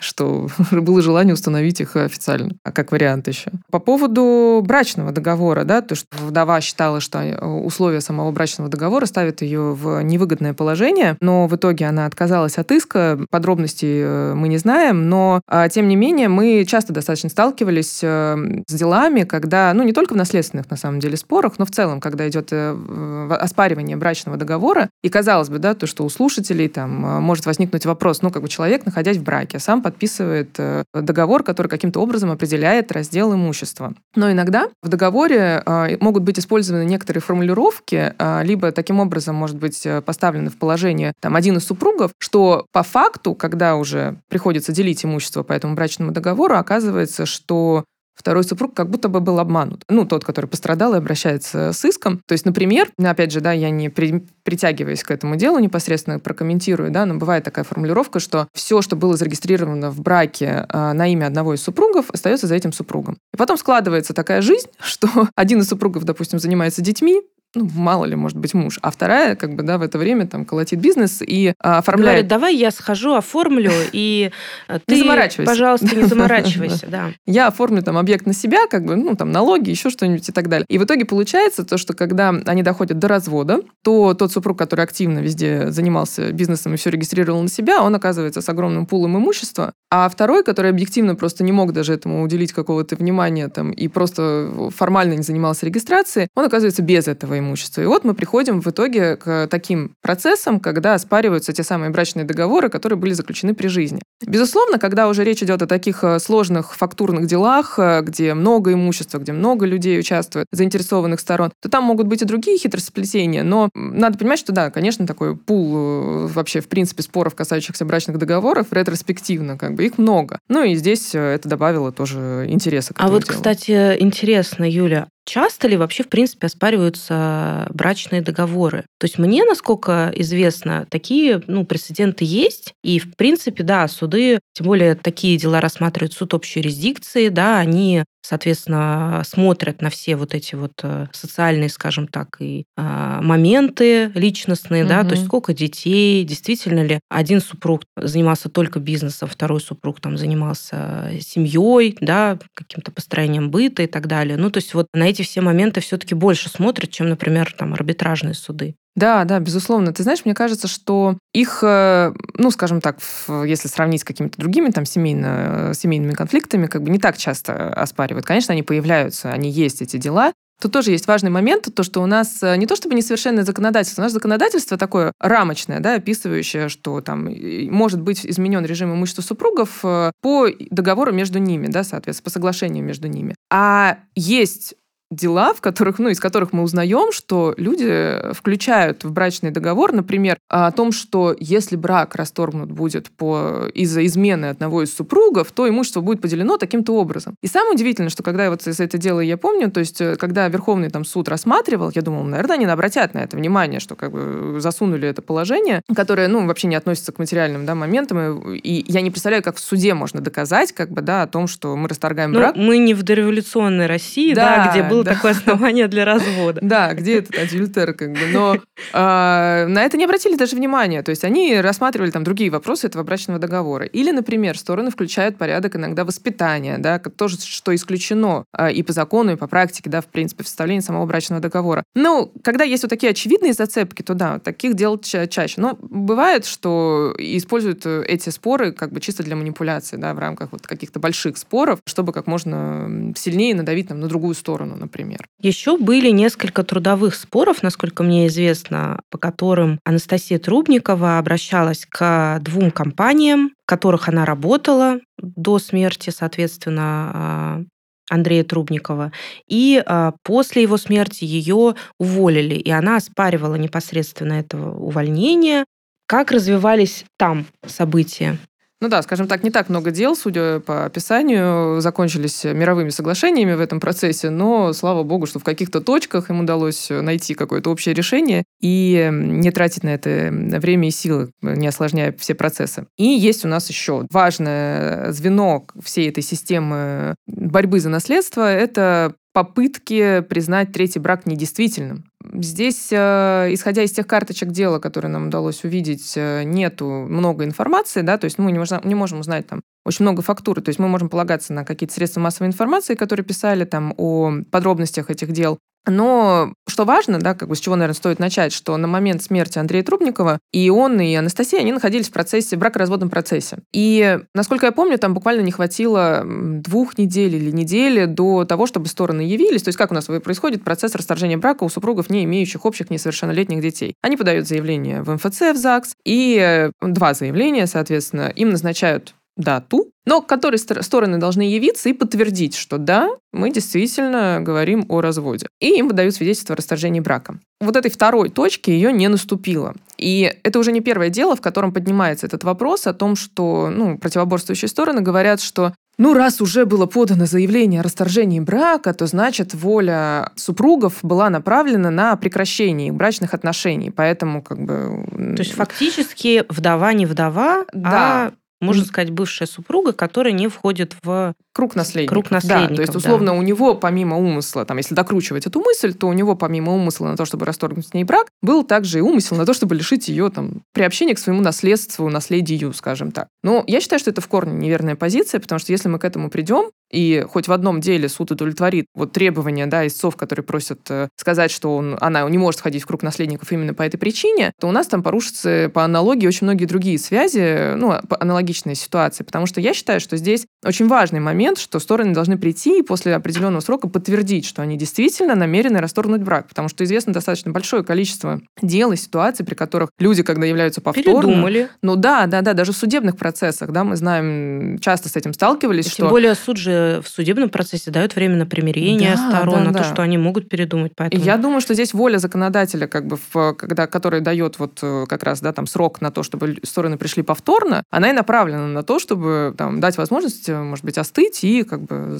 что 0.00 0.48
было 0.70 1.02
желание 1.02 1.34
установить 1.34 1.80
их 1.80 1.96
официально, 1.96 2.52
а 2.64 2.72
как 2.72 2.92
вариант 2.92 3.28
еще. 3.28 3.50
По 3.70 3.78
поводу 3.78 4.62
брачного 4.64 5.12
договора, 5.12 5.64
да, 5.64 5.80
то, 5.80 5.94
что 5.94 6.06
вдова 6.18 6.60
считала, 6.60 7.00
что 7.00 7.22
условия 7.42 8.00
самого 8.00 8.30
брачного 8.32 8.70
договора 8.70 9.06
ставят 9.06 9.42
ее 9.42 9.74
в 9.74 10.02
невыгодное 10.02 10.54
положение, 10.54 11.16
но 11.20 11.46
в 11.46 11.56
итоге 11.56 11.86
она 11.86 12.06
отказалась 12.06 12.58
от 12.58 12.70
иска, 12.72 13.18
подробностей 13.30 14.02
э, 14.02 14.34
мы 14.34 14.48
не 14.48 14.58
знаем, 14.58 15.08
но, 15.08 15.40
а, 15.46 15.68
тем 15.68 15.88
не 15.88 15.96
менее, 15.96 16.28
мы 16.28 16.64
часто 16.66 16.92
достаточно 16.92 17.30
сталкивались 17.30 18.00
э, 18.02 18.62
с 18.66 18.74
делами, 18.74 19.22
когда, 19.22 19.72
ну, 19.74 19.82
не 19.82 19.92
только 19.92 20.14
в 20.14 20.16
наследственных, 20.16 20.70
на 20.70 20.76
самом 20.76 21.00
деле, 21.00 21.16
спорах, 21.16 21.54
но 21.58 21.64
в 21.64 21.70
целом, 21.70 22.00
когда 22.00 22.28
идет 22.28 22.48
э, 22.50 23.28
оспаривание 23.40 23.96
брачного 23.96 24.36
договора, 24.36 24.88
и 25.02 25.08
казалось 25.08 25.48
бы, 25.48 25.58
да, 25.58 25.74
то, 25.74 25.86
что 25.86 26.04
у 26.04 26.08
слушателей 26.08 26.68
там 26.68 26.90
может 27.22 27.46
возникнуть 27.46 27.86
вопрос, 27.86 28.22
ну, 28.22 28.30
как 28.30 28.42
бы 28.42 28.48
человек, 28.48 28.86
находясь 28.86 29.16
в 29.16 29.22
браке, 29.22 29.58
сам 29.62 29.82
подписывает 29.82 30.54
э, 30.58 30.84
договор, 30.92 31.42
который 31.42 31.68
каким-то 31.68 32.00
образом 32.00 32.30
определяет 32.30 32.92
раздел 32.92 33.34
имущества. 33.34 33.94
Но 34.14 34.30
иногда 34.30 34.68
в 34.82 34.88
договоре 34.88 35.62
э, 35.64 35.96
могут 36.00 36.22
быть 36.22 36.38
использованы 36.38 36.84
некоторые 36.84 37.22
формулировки, 37.22 38.14
э, 38.18 38.44
либо 38.44 38.72
таким 38.72 39.00
образом 39.00 39.36
может 39.36 39.56
быть 39.56 39.86
поставлены 40.04 40.50
в 40.50 40.58
положение 40.58 41.12
там, 41.20 41.36
один 41.36 41.56
из 41.56 41.64
супругов, 41.64 42.12
что 42.18 42.66
по 42.72 42.82
факту, 42.82 43.34
когда 43.34 43.76
уже 43.76 44.16
приходится 44.28 44.72
делить 44.72 45.04
имущество 45.04 45.42
по 45.42 45.52
этому 45.52 45.74
брачному 45.74 46.12
договору, 46.12 46.56
оказывается, 46.56 47.26
что 47.26 47.84
второй 48.14 48.44
супруг 48.44 48.74
как 48.74 48.90
будто 48.90 49.08
бы 49.08 49.20
был 49.20 49.38
обманут. 49.38 49.84
Ну, 49.88 50.04
тот, 50.04 50.24
который 50.24 50.46
пострадал 50.46 50.94
и 50.94 50.98
обращается 50.98 51.72
с 51.72 51.84
иском. 51.84 52.20
То 52.26 52.32
есть, 52.32 52.44
например, 52.44 52.90
опять 53.02 53.32
же, 53.32 53.40
да, 53.40 53.52
я 53.52 53.70
не 53.70 53.88
при, 53.88 54.26
притягиваясь 54.44 55.02
к 55.02 55.10
этому 55.10 55.36
делу 55.36 55.58
непосредственно 55.58 56.18
прокомментирую, 56.18 56.90
да, 56.90 57.06
но 57.06 57.16
бывает 57.16 57.44
такая 57.44 57.64
формулировка, 57.64 58.20
что 58.20 58.48
все, 58.54 58.82
что 58.82 58.96
было 58.96 59.16
зарегистрировано 59.16 59.90
в 59.90 60.00
браке 60.00 60.66
э, 60.68 60.92
на 60.92 61.12
имя 61.12 61.26
одного 61.26 61.54
из 61.54 61.62
супругов, 61.62 62.10
остается 62.10 62.46
за 62.46 62.54
этим 62.54 62.72
супругом. 62.72 63.18
И 63.32 63.36
потом 63.36 63.56
складывается 63.56 64.14
такая 64.14 64.42
жизнь, 64.42 64.68
что 64.78 65.08
один 65.34 65.60
из 65.60 65.68
супругов, 65.68 66.04
допустим, 66.04 66.38
занимается 66.38 66.82
детьми, 66.82 67.22
ну, 67.54 67.68
мало 67.74 68.04
ли, 68.06 68.16
может 68.16 68.38
быть, 68.38 68.54
муж. 68.54 68.78
А 68.82 68.90
вторая, 68.90 69.36
как 69.36 69.54
бы, 69.54 69.62
да, 69.62 69.78
в 69.78 69.82
это 69.82 69.98
время 69.98 70.26
там 70.26 70.44
колотит 70.44 70.80
бизнес 70.80 71.22
и 71.22 71.54
а, 71.58 71.78
оформляет... 71.78 72.10
Говорит, 72.10 72.28
давай 72.28 72.56
я 72.56 72.70
схожу, 72.70 73.14
оформлю, 73.14 73.72
и 73.92 74.30
э, 74.68 74.78
ты, 74.86 74.94
не 74.94 75.02
заморачивайся. 75.02 75.52
пожалуйста, 75.52 75.96
не 75.96 76.02
заморачивайся, 76.06 76.86
да. 76.88 77.12
Я 77.26 77.48
оформлю 77.48 77.82
там 77.82 77.98
объект 77.98 78.26
на 78.26 78.32
себя, 78.32 78.66
как 78.68 78.86
бы, 78.86 78.96
ну, 78.96 79.14
там, 79.16 79.30
налоги, 79.32 79.70
еще 79.70 79.90
что-нибудь 79.90 80.28
и 80.28 80.32
так 80.32 80.48
далее. 80.48 80.64
И 80.68 80.78
в 80.78 80.84
итоге 80.84 81.04
получается 81.04 81.64
то, 81.64 81.76
что 81.76 81.92
когда 81.92 82.30
они 82.46 82.62
доходят 82.62 82.98
до 82.98 83.08
развода, 83.08 83.60
то 83.82 84.14
тот 84.14 84.32
супруг, 84.32 84.58
который 84.58 84.84
активно 84.84 85.18
везде 85.18 85.70
занимался 85.70 86.32
бизнесом 86.32 86.74
и 86.74 86.76
все 86.76 86.90
регистрировал 86.90 87.42
на 87.42 87.48
себя, 87.48 87.82
он 87.82 87.94
оказывается 87.94 88.40
с 88.40 88.48
огромным 88.48 88.86
пулом 88.86 89.18
имущества, 89.18 89.74
а 89.90 90.08
второй, 90.08 90.42
который 90.42 90.70
объективно 90.70 91.14
просто 91.14 91.44
не 91.44 91.52
мог 91.52 91.72
даже 91.72 91.92
этому 91.92 92.22
уделить 92.22 92.52
какого-то 92.52 92.96
внимания 92.96 93.48
там 93.48 93.72
и 93.72 93.88
просто 93.88 94.50
формально 94.74 95.14
не 95.14 95.22
занимался 95.22 95.66
регистрацией, 95.66 96.28
он 96.34 96.46
оказывается 96.46 96.82
без 96.82 97.08
этого 97.08 97.41
имущества. 97.42 97.82
И 97.82 97.86
вот 97.86 98.04
мы 98.04 98.14
приходим 98.14 98.60
в 98.60 98.68
итоге 98.68 99.16
к 99.16 99.46
таким 99.50 99.94
процессам, 100.00 100.60
когда 100.60 100.94
оспариваются 100.94 101.52
те 101.52 101.62
самые 101.62 101.90
брачные 101.90 102.24
договоры, 102.24 102.68
которые 102.70 102.98
были 102.98 103.12
заключены 103.12 103.54
при 103.54 103.68
жизни. 103.68 104.00
Безусловно, 104.26 104.78
когда 104.78 105.08
уже 105.08 105.24
речь 105.24 105.42
идет 105.42 105.62
о 105.62 105.66
таких 105.66 106.04
э, 106.04 106.18
сложных 106.18 106.74
фактурных 106.76 107.26
делах, 107.26 107.78
э, 107.78 108.00
где 108.02 108.34
много 108.34 108.72
имущества, 108.72 109.18
где 109.18 109.32
много 109.32 109.66
людей 109.66 109.98
участвует, 109.98 110.46
заинтересованных 110.52 111.20
сторон, 111.20 111.50
то 111.60 111.68
там 111.68 111.84
могут 111.84 112.06
быть 112.06 112.22
и 112.22 112.24
другие 112.24 112.56
хитросплетения. 112.58 113.42
Но 113.42 113.68
надо 113.74 114.18
понимать, 114.18 114.38
что 114.38 114.52
да, 114.52 114.70
конечно, 114.70 115.06
такой 115.06 115.36
пул 115.36 115.74
э, 115.76 116.26
вообще, 116.28 116.60
в 116.60 116.68
принципе, 116.68 117.02
споров, 117.02 117.34
касающихся 117.34 117.84
брачных 117.84 118.18
договоров, 118.18 118.68
ретроспективно, 118.70 119.58
как 119.58 119.74
бы 119.74 119.84
их 119.86 119.98
много. 119.98 120.38
Ну 120.48 120.62
и 120.62 120.74
здесь 120.76 121.14
это 121.14 121.48
добавило 121.48 121.90
тоже 121.92 122.46
интереса 122.48 122.94
к 122.94 123.00
А 123.00 123.08
вот, 123.08 123.24
делу. 123.24 123.36
кстати, 123.36 123.96
интересно, 123.98 124.68
Юля, 124.70 125.08
Часто 125.24 125.68
ли 125.68 125.76
вообще, 125.76 126.02
в 126.02 126.08
принципе, 126.08 126.48
оспариваются 126.48 127.68
брачные 127.72 128.22
договоры? 128.22 128.84
То 128.98 129.04
есть 129.04 129.18
мне, 129.18 129.44
насколько 129.44 130.12
известно, 130.16 130.86
такие 130.90 131.40
ну, 131.46 131.64
прецеденты 131.64 132.24
есть. 132.24 132.74
И, 132.82 132.98
в 132.98 133.14
принципе, 133.16 133.62
да, 133.62 133.86
суды, 133.86 134.40
тем 134.52 134.66
более 134.66 134.96
такие 134.96 135.38
дела 135.38 135.60
рассматривают 135.60 136.12
суд 136.12 136.34
общей 136.34 136.58
юрисдикции, 136.60 137.28
да, 137.28 137.58
они 137.58 138.04
соответственно, 138.22 139.22
смотрят 139.26 139.82
на 139.82 139.90
все 139.90 140.16
вот 140.16 140.34
эти 140.34 140.54
вот 140.54 140.72
э, 140.82 141.08
социальные, 141.12 141.68
скажем 141.68 142.06
так, 142.06 142.36
и 142.40 142.64
а, 142.76 143.20
моменты 143.20 144.10
личностные, 144.14 144.84
угу. 144.84 144.90
да, 144.90 145.04
то 145.04 145.12
есть 145.12 145.26
сколько 145.26 145.52
детей, 145.52 146.24
действительно 146.24 146.82
ли 146.84 147.00
один 147.08 147.40
супруг 147.40 147.82
занимался 147.96 148.48
только 148.48 148.78
бизнесом, 148.78 149.28
второй 149.28 149.60
супруг 149.60 150.00
там 150.00 150.16
занимался 150.16 151.10
семьей, 151.20 151.96
да, 152.00 152.38
каким-то 152.54 152.92
построением 152.92 153.50
быта 153.50 153.82
и 153.82 153.86
так 153.86 154.06
далее. 154.06 154.36
Ну, 154.36 154.50
то 154.50 154.58
есть 154.58 154.72
вот 154.74 154.86
на 154.94 155.08
эти 155.08 155.22
все 155.22 155.40
моменты 155.40 155.80
все-таки 155.80 156.14
больше 156.14 156.48
смотрят, 156.48 156.90
чем, 156.90 157.08
например, 157.08 157.52
там 157.56 157.74
арбитражные 157.74 158.34
суды. 158.34 158.76
Да, 158.94 159.24
да, 159.24 159.40
безусловно. 159.40 159.92
Ты 159.92 160.02
знаешь, 160.02 160.24
мне 160.24 160.34
кажется, 160.34 160.68
что 160.68 161.18
их, 161.32 161.60
э, 161.62 162.12
ну, 162.34 162.50
скажем 162.50 162.80
так, 162.80 162.98
если 163.28 163.68
сравнить 163.68 164.02
с 164.02 164.04
какими-то 164.04 164.38
другими 164.38 164.70
там 164.70 164.84
семейно, 164.84 165.72
семейными 165.74 166.12
конфликтами, 166.12 166.66
как 166.66 166.82
бы 166.82 166.90
не 166.90 166.98
так 166.98 167.16
часто 167.16 167.72
оспаривают. 167.72 168.26
Конечно, 168.26 168.52
они 168.52 168.62
появляются, 168.62 169.30
они 169.30 169.50
есть, 169.50 169.80
эти 169.80 169.96
дела, 169.96 170.32
Тут 170.62 170.70
тоже 170.70 170.92
есть 170.92 171.08
важный 171.08 171.30
момент, 171.30 171.74
то, 171.74 171.82
что 171.82 172.00
у 172.00 172.06
нас 172.06 172.40
э, 172.40 172.56
не 172.56 172.68
то 172.68 172.76
чтобы 172.76 172.94
несовершенное 172.94 173.42
законодательство, 173.42 174.02
у 174.02 174.04
нас 174.04 174.12
законодательство 174.12 174.78
такое 174.78 175.10
рамочное, 175.18 175.80
да, 175.80 175.94
описывающее, 175.94 176.68
что 176.68 177.00
там 177.00 177.28
может 177.68 178.00
быть 178.00 178.24
изменен 178.24 178.64
режим 178.64 178.94
имущества 178.94 179.22
супругов 179.22 179.80
э, 179.82 180.12
по 180.20 180.46
договору 180.70 181.12
между 181.12 181.40
ними, 181.40 181.66
да, 181.66 181.82
соответственно, 181.82 182.26
по 182.26 182.30
соглашению 182.30 182.84
между 182.84 183.08
ними. 183.08 183.34
А 183.50 183.98
есть 184.14 184.76
дела, 185.12 185.52
в 185.52 185.60
которых, 185.60 185.98
ну, 185.98 186.08
из 186.08 186.18
которых 186.18 186.52
мы 186.52 186.62
узнаем, 186.62 187.12
что 187.12 187.54
люди 187.56 188.32
включают 188.32 189.04
в 189.04 189.12
брачный 189.12 189.50
договор, 189.50 189.92
например, 189.92 190.38
о 190.48 190.70
том, 190.72 190.90
что 190.90 191.36
если 191.38 191.76
брак 191.76 192.14
расторгнут 192.14 192.72
будет 192.72 193.10
по, 193.10 193.68
из-за 193.74 194.04
измены 194.06 194.46
одного 194.46 194.82
из 194.82 194.94
супругов, 194.94 195.52
то 195.52 195.68
имущество 195.68 196.00
будет 196.00 196.20
поделено 196.22 196.56
таким-то 196.56 196.94
образом. 196.94 197.34
И 197.42 197.46
самое 197.46 197.74
удивительное, 197.74 198.08
что 198.08 198.22
когда 198.22 198.50
вот 198.50 198.62
за 198.62 198.82
это 198.82 198.96
дело 198.98 199.20
я 199.20 199.36
помню, 199.36 199.70
то 199.70 199.80
есть 199.80 200.00
э, 200.00 200.16
когда 200.16 200.48
Верховный 200.48 200.88
там 200.88 201.04
суд 201.04 201.28
рассматривал, 201.28 201.92
я 201.94 202.02
думала, 202.02 202.24
наверное, 202.24 202.56
они 202.56 202.64
обратят 202.64 203.12
на 203.14 203.18
это 203.18 203.36
внимание, 203.36 203.80
что 203.80 203.94
как 203.94 204.12
бы 204.12 204.56
засунули 204.60 205.08
это 205.08 205.20
положение, 205.20 205.82
которое, 205.94 206.28
ну, 206.28 206.46
вообще 206.46 206.68
не 206.68 206.76
относится 206.76 207.12
к 207.12 207.18
материальным, 207.18 207.66
да, 207.66 207.74
моментам, 207.74 208.54
и, 208.54 208.58
и 208.58 208.90
я 208.90 209.02
не 209.02 209.10
представляю, 209.10 209.42
как 209.42 209.56
в 209.56 209.60
суде 209.60 209.92
можно 209.92 210.20
доказать, 210.20 210.72
как 210.72 210.90
бы, 210.90 211.02
да, 211.02 211.22
о 211.22 211.26
том, 211.26 211.46
что 211.46 211.76
мы 211.76 211.88
расторгаем 211.88 212.32
ну, 212.32 212.38
брак. 212.38 212.56
Мы 212.56 212.78
не 212.78 212.94
в 212.94 213.02
дореволюционной 213.02 213.86
России, 213.86 214.32
да, 214.34 214.64
да 214.64 214.70
где 214.70 214.82
был 214.82 215.01
да. 215.04 215.14
такое 215.14 215.32
основание 215.32 215.88
для 215.88 216.04
развода. 216.04 216.60
Да, 216.72 216.94
где 216.94 217.18
этот 217.18 217.36
адюльтер, 217.36 217.92
как 217.92 218.12
бы. 218.12 218.20
Но 218.32 218.56
а, 218.92 219.66
на 219.66 219.82
это 219.82 219.96
не 219.96 220.04
обратили 220.04 220.36
даже 220.36 220.56
внимания. 220.56 221.02
То 221.02 221.10
есть 221.10 221.24
они 221.24 221.60
рассматривали 221.60 222.10
там 222.10 222.24
другие 222.24 222.50
вопросы 222.50 222.86
этого 222.86 223.02
брачного 223.02 223.38
договора. 223.38 223.84
Или, 223.84 224.10
например, 224.10 224.56
стороны 224.56 224.90
включают 224.90 225.36
порядок 225.36 225.76
иногда 225.76 226.04
воспитания, 226.04 226.78
да, 226.78 226.98
тоже, 226.98 227.38
что 227.40 227.74
исключено 227.74 228.44
а, 228.52 228.70
и 228.70 228.82
по 228.82 228.92
закону, 228.92 229.32
и 229.32 229.36
по 229.36 229.46
практике, 229.46 229.90
да, 229.90 230.00
в 230.00 230.06
принципе, 230.06 230.44
в 230.44 230.48
составлении 230.48 230.80
самого 230.80 231.04
брачного 231.04 231.42
договора. 231.42 231.84
Ну, 231.94 232.32
когда 232.42 232.64
есть 232.64 232.82
вот 232.82 232.90
такие 232.90 233.10
очевидные 233.10 233.52
зацепки, 233.52 234.02
то 234.02 234.14
да, 234.14 234.38
таких 234.38 234.74
дел 234.74 234.98
ча- 234.98 235.26
чаще. 235.26 235.60
Но 235.60 235.78
бывает, 235.80 236.46
что 236.46 237.14
используют 237.18 237.84
эти 237.86 238.30
споры 238.30 238.72
как 238.72 238.92
бы 238.92 239.00
чисто 239.00 239.22
для 239.22 239.36
манипуляции, 239.36 239.96
да, 239.96 240.14
в 240.14 240.18
рамках 240.18 240.52
вот 240.52 240.66
каких-то 240.66 241.00
больших 241.00 241.36
споров, 241.36 241.80
чтобы 241.86 242.12
как 242.12 242.26
можно 242.26 243.12
сильнее 243.16 243.54
надавить 243.54 243.88
там, 243.88 244.00
на 244.00 244.08
другую 244.08 244.34
сторону, 244.34 244.76
например. 244.92 245.26
Еще 245.40 245.78
были 245.78 246.10
несколько 246.10 246.62
трудовых 246.62 247.14
споров, 247.14 247.62
насколько 247.62 248.02
мне 248.02 248.26
известно, 248.26 249.00
по 249.10 249.18
которым 249.18 249.80
Анастасия 249.84 250.38
Трубникова 250.38 251.18
обращалась 251.18 251.86
к 251.88 252.38
двум 252.40 252.70
компаниям, 252.70 253.52
в 253.62 253.66
которых 253.66 254.08
она 254.08 254.26
работала 254.26 255.00
до 255.18 255.58
смерти, 255.58 256.10
соответственно, 256.10 256.82
а, 256.84 257.62
Андрея 258.10 258.44
Трубникова. 258.44 259.12
И 259.48 259.82
а, 259.84 260.12
после 260.22 260.62
его 260.62 260.76
смерти 260.76 261.24
ее 261.24 261.74
уволили, 261.98 262.54
и 262.54 262.70
она 262.70 262.96
оспаривала 262.96 263.54
непосредственно 263.54 264.34
этого 264.34 264.76
увольнения. 264.76 265.64
Как 266.06 266.30
развивались 266.30 267.06
там 267.16 267.46
события? 267.66 268.36
Ну 268.82 268.88
да, 268.88 269.00
скажем 269.02 269.28
так, 269.28 269.44
не 269.44 269.52
так 269.52 269.68
много 269.68 269.92
дел, 269.92 270.16
судя 270.16 270.58
по 270.58 270.86
описанию, 270.86 271.80
закончились 271.80 272.42
мировыми 272.42 272.88
соглашениями 272.88 273.54
в 273.54 273.60
этом 273.60 273.78
процессе, 273.78 274.28
но 274.28 274.72
слава 274.72 275.04
богу, 275.04 275.26
что 275.26 275.38
в 275.38 275.44
каких-то 275.44 275.80
точках 275.80 276.30
им 276.30 276.40
удалось 276.40 276.88
найти 276.90 277.34
какое-то 277.34 277.70
общее 277.70 277.94
решение 277.94 278.42
и 278.60 279.08
не 279.12 279.52
тратить 279.52 279.84
на 279.84 279.90
это 279.90 280.30
время 280.32 280.88
и 280.88 280.90
силы, 280.90 281.30
не 281.42 281.68
осложняя 281.68 282.12
все 282.18 282.34
процессы. 282.34 282.88
И 282.96 283.04
есть 283.04 283.44
у 283.44 283.48
нас 283.48 283.68
еще 283.68 284.04
важное 284.10 285.12
звено 285.12 285.64
всей 285.80 286.08
этой 286.08 286.24
системы 286.24 287.14
борьбы 287.28 287.78
за 287.78 287.88
наследство— 287.88 288.52
это 288.52 289.14
попытки 289.32 290.20
признать 290.28 290.72
третий 290.72 290.98
брак 290.98 291.26
недействительным. 291.26 292.04
Здесь, 292.34 292.88
э, 292.90 293.48
исходя 293.50 293.82
из 293.82 293.92
тех 293.92 294.06
карточек 294.06 294.50
дела, 294.50 294.78
которые 294.78 295.10
нам 295.10 295.28
удалось 295.28 295.64
увидеть, 295.64 296.12
э, 296.16 296.42
нету 296.44 296.86
много 296.86 297.44
информации, 297.44 298.02
да, 298.02 298.18
то 298.18 298.24
есть 298.24 298.38
мы 298.38 298.52
не 298.52 298.58
можем, 298.58 298.80
не 298.84 298.94
можем 298.94 299.20
узнать 299.20 299.46
там 299.46 299.62
очень 299.84 300.04
много 300.04 300.22
фактуры, 300.22 300.62
то 300.62 300.68
есть 300.68 300.78
мы 300.78 300.88
можем 300.88 301.08
полагаться 301.08 301.52
на 301.52 301.64
какие-то 301.64 301.94
средства 301.94 302.20
массовой 302.20 302.48
информации, 302.48 302.94
которые 302.94 303.24
писали 303.24 303.64
там 303.64 303.94
о 303.96 304.32
подробностях 304.50 305.10
этих 305.10 305.32
дел, 305.32 305.58
но 305.86 306.54
что 306.68 306.84
важно, 306.84 307.18
да, 307.18 307.34
как 307.34 307.48
бы 307.48 307.56
с 307.56 307.60
чего, 307.60 307.74
наверное, 307.74 307.96
стоит 307.96 308.20
начать, 308.20 308.52
что 308.52 308.76
на 308.76 308.86
момент 308.86 309.22
смерти 309.22 309.58
Андрея 309.58 309.82
Трубникова 309.82 310.38
и 310.52 310.70
он, 310.70 311.00
и 311.00 311.14
Анастасия, 311.14 311.60
они 311.60 311.72
находились 311.72 312.08
в 312.08 312.12
процессе, 312.12 312.56
бракоразводном 312.56 313.10
процессе. 313.10 313.58
И, 313.72 314.20
насколько 314.32 314.66
я 314.66 314.72
помню, 314.72 314.98
там 314.98 315.12
буквально 315.12 315.40
не 315.40 315.50
хватило 315.50 316.24
двух 316.24 316.98
недель 316.98 317.34
или 317.34 317.50
недели 317.50 318.04
до 318.04 318.44
того, 318.44 318.66
чтобы 318.66 318.86
стороны 318.86 319.22
явились. 319.22 319.64
То 319.64 319.68
есть 319.68 319.78
как 319.78 319.90
у 319.90 319.94
нас 319.94 320.04
происходит 320.04 320.62
процесс 320.62 320.94
расторжения 320.94 321.36
брака 321.36 321.64
у 321.64 321.68
супругов, 321.68 322.10
не 322.12 322.24
имеющих 322.24 322.64
общих 322.64 322.90
несовершеннолетних 322.90 323.60
детей. 323.60 323.94
Они 324.02 324.16
подают 324.16 324.46
заявление 324.46 325.02
в 325.02 325.12
МФЦ, 325.12 325.40
в 325.52 325.56
ЗАГС, 325.56 325.96
и 326.04 326.70
два 326.80 327.14
заявления, 327.14 327.66
соответственно, 327.66 328.32
им 328.34 328.50
назначают 328.50 329.14
дату, 329.36 329.90
но 330.04 330.20
к 330.20 330.26
которой 330.26 330.58
стороны 330.58 331.18
должны 331.18 331.42
явиться 331.42 331.88
и 331.88 331.92
подтвердить, 331.92 332.54
что 332.54 332.76
да, 332.76 333.08
мы 333.32 333.50
действительно 333.50 334.40
говорим 334.40 334.84
о 334.88 335.00
разводе. 335.00 335.46
И 335.60 335.78
им 335.78 335.88
выдают 335.88 336.14
свидетельство 336.14 336.54
о 336.54 336.56
расторжении 336.56 337.00
брака. 337.00 337.38
Вот 337.60 337.76
этой 337.76 337.90
второй 337.90 338.28
точки 338.28 338.70
ее 338.70 338.92
не 338.92 339.08
наступило. 339.08 339.74
И 339.96 340.36
это 340.42 340.58
уже 340.58 340.72
не 340.72 340.80
первое 340.80 341.08
дело, 341.08 341.36
в 341.36 341.40
котором 341.40 341.72
поднимается 341.72 342.26
этот 342.26 342.44
вопрос 342.44 342.86
о 342.86 342.94
том, 342.94 343.16
что 343.16 343.70
ну, 343.70 343.96
противоборствующие 343.98 344.68
стороны 344.68 345.00
говорят, 345.00 345.40
что 345.40 345.72
ну, 345.98 346.14
раз 346.14 346.40
уже 346.40 346.64
было 346.64 346.86
подано 346.86 347.26
заявление 347.26 347.80
о 347.80 347.82
расторжении 347.82 348.40
брака, 348.40 348.94
то 348.94 349.06
значит 349.06 349.54
воля 349.54 350.32
супругов 350.36 350.98
была 351.02 351.30
направлена 351.30 351.90
на 351.90 352.16
прекращение 352.16 352.88
их 352.88 352.94
брачных 352.94 353.34
отношений. 353.34 353.90
Поэтому 353.90 354.42
как 354.42 354.58
бы... 354.64 355.06
То 355.36 355.42
есть 355.42 355.52
фактически 355.52 356.44
вдова 356.48 356.92
не 356.92 357.06
вдова, 357.06 357.66
да. 357.72 357.90
а 357.92 358.32
можно 358.62 358.84
сказать, 358.84 359.10
бывшая 359.10 359.46
супруга, 359.46 359.92
которая 359.92 360.32
не 360.32 360.48
входит 360.48 360.96
в 361.02 361.34
круг 361.52 361.74
наследников. 361.74 362.14
Круг 362.14 362.30
наследников 362.30 362.70
да, 362.70 362.76
то 362.76 362.82
есть, 362.82 362.96
условно, 362.96 363.26
да. 363.26 363.32
у 363.34 363.42
него 363.42 363.74
помимо 363.74 364.16
умысла, 364.16 364.64
там, 364.64 364.78
если 364.78 364.94
докручивать 364.94 365.46
эту 365.46 365.60
мысль, 365.60 365.92
то 365.92 366.08
у 366.08 366.12
него 366.12 366.34
помимо 366.34 366.72
умысла 366.72 367.08
на 367.08 367.16
то, 367.16 367.24
чтобы 367.24 367.44
расторгнуть 367.46 367.88
с 367.88 367.94
ней 367.94 368.04
брак, 368.04 368.28
был 368.42 368.64
также 368.64 368.98
и 368.98 369.00
умысел 369.00 369.36
на 369.36 369.44
то, 369.44 369.52
чтобы 369.52 369.74
лишить 369.74 370.08
ее 370.08 370.30
там, 370.30 370.62
приобщения 370.72 371.14
к 371.14 371.18
своему 371.18 371.42
наследству, 371.42 372.08
наследию, 372.08 372.72
скажем 372.72 373.12
так. 373.12 373.28
Но 373.42 373.64
я 373.66 373.80
считаю, 373.80 374.00
что 374.00 374.10
это 374.10 374.20
в 374.20 374.28
корне 374.28 374.54
неверная 374.54 374.96
позиция, 374.96 375.40
потому 375.40 375.58
что 375.58 375.72
если 375.72 375.88
мы 375.88 375.98
к 375.98 376.04
этому 376.04 376.30
придем, 376.30 376.70
и 376.90 377.24
хоть 377.28 377.48
в 377.48 377.52
одном 377.52 377.80
деле 377.80 378.08
суд 378.08 378.30
удовлетворит 378.30 378.86
вот 378.94 379.12
требования 379.12 379.66
да, 379.66 379.86
истцов, 379.86 380.16
которые 380.16 380.44
просят 380.44 380.80
э, 380.90 381.08
сказать, 381.16 381.50
что 381.50 381.74
он, 381.74 381.96
она 382.00 382.28
не 382.28 382.38
может 382.38 382.60
входить 382.60 382.82
в 382.82 382.86
круг 382.86 383.02
наследников 383.02 383.50
именно 383.50 383.72
по 383.72 383.82
этой 383.82 383.96
причине, 383.96 384.52
то 384.60 384.68
у 384.68 384.72
нас 384.72 384.86
там 384.86 385.02
порушатся 385.02 385.70
по 385.72 385.84
аналогии 385.84 386.26
очень 386.26 386.46
многие 386.46 386.66
другие 386.66 386.98
связи, 386.98 387.74
ну, 387.76 387.94
аналогичные 388.20 388.51
ситуации. 388.52 389.24
Потому 389.24 389.46
что 389.46 389.60
я 389.60 389.74
считаю, 389.74 390.00
что 390.00 390.16
здесь 390.16 390.46
очень 390.64 390.88
важный 390.88 391.20
момент, 391.20 391.58
что 391.58 391.78
стороны 391.78 392.12
должны 392.12 392.38
прийти 392.38 392.78
и 392.78 392.82
после 392.82 393.14
определенного 393.14 393.60
срока 393.60 393.88
подтвердить, 393.88 394.46
что 394.46 394.62
они 394.62 394.76
действительно 394.76 395.34
намерены 395.34 395.78
расторгнуть 395.78 396.22
брак. 396.22 396.48
Потому 396.48 396.68
что 396.68 396.84
известно 396.84 397.12
достаточно 397.12 397.50
большое 397.50 397.84
количество 397.84 398.40
дел 398.60 398.92
и 398.92 398.96
ситуаций, 398.96 399.44
при 399.44 399.54
которых 399.54 399.90
люди, 399.98 400.22
когда 400.22 400.46
являются 400.46 400.80
повторно... 400.80 401.22
Передумали. 401.22 401.68
Ну 401.82 401.96
да, 401.96 402.26
да, 402.26 402.42
да, 402.42 402.52
даже 402.52 402.72
в 402.72 402.76
судебных 402.76 403.16
процессах, 403.16 403.70
да, 403.70 403.84
мы 403.84 403.96
знаем, 403.96 404.78
часто 404.80 405.08
с 405.08 405.16
этим 405.16 405.32
сталкивались, 405.34 405.86
и 405.86 405.90
что... 405.90 406.02
Тем 406.02 406.08
более 406.10 406.34
суд 406.34 406.56
же 406.56 407.00
в 407.04 407.08
судебном 407.08 407.50
процессе 407.50 407.90
дают 407.90 408.14
время 408.14 408.36
на 408.36 408.46
примирение 408.46 409.14
да, 409.14 409.28
сторон, 409.28 409.54
да, 409.54 409.64
на 409.64 409.72
да. 409.72 409.78
то, 409.80 409.84
что 409.84 410.02
они 410.02 410.18
могут 410.18 410.48
передумать. 410.48 410.92
Поэтому... 410.96 411.22
Я 411.22 411.36
думаю, 411.36 411.60
что 411.60 411.74
здесь 411.74 411.94
воля 411.94 412.18
законодателя, 412.18 412.86
как 412.86 413.06
бы, 413.06 413.18
в, 413.32 413.54
когда, 413.54 413.86
который 413.86 414.20
дает 414.20 414.58
вот 414.58 414.78
э, 414.82 415.06
как 415.08 415.22
раз 415.22 415.40
да, 415.40 415.52
там, 415.52 415.66
срок 415.66 416.00
на 416.00 416.10
то, 416.10 416.22
чтобы 416.22 416.58
стороны 416.62 416.98
пришли 416.98 417.22
повторно, 417.22 417.82
она 417.90 418.10
и 418.10 418.12
направлена 418.12 418.41
на 418.50 418.82
то, 418.82 418.98
чтобы 418.98 419.54
там, 419.56 419.80
дать 419.80 419.96
возможность, 419.96 420.48
э, 420.48 420.62
может 420.62 420.84
быть, 420.84 420.98
остыть 420.98 421.44
и 421.44 421.62
как 421.62 421.82
бы 421.82 422.18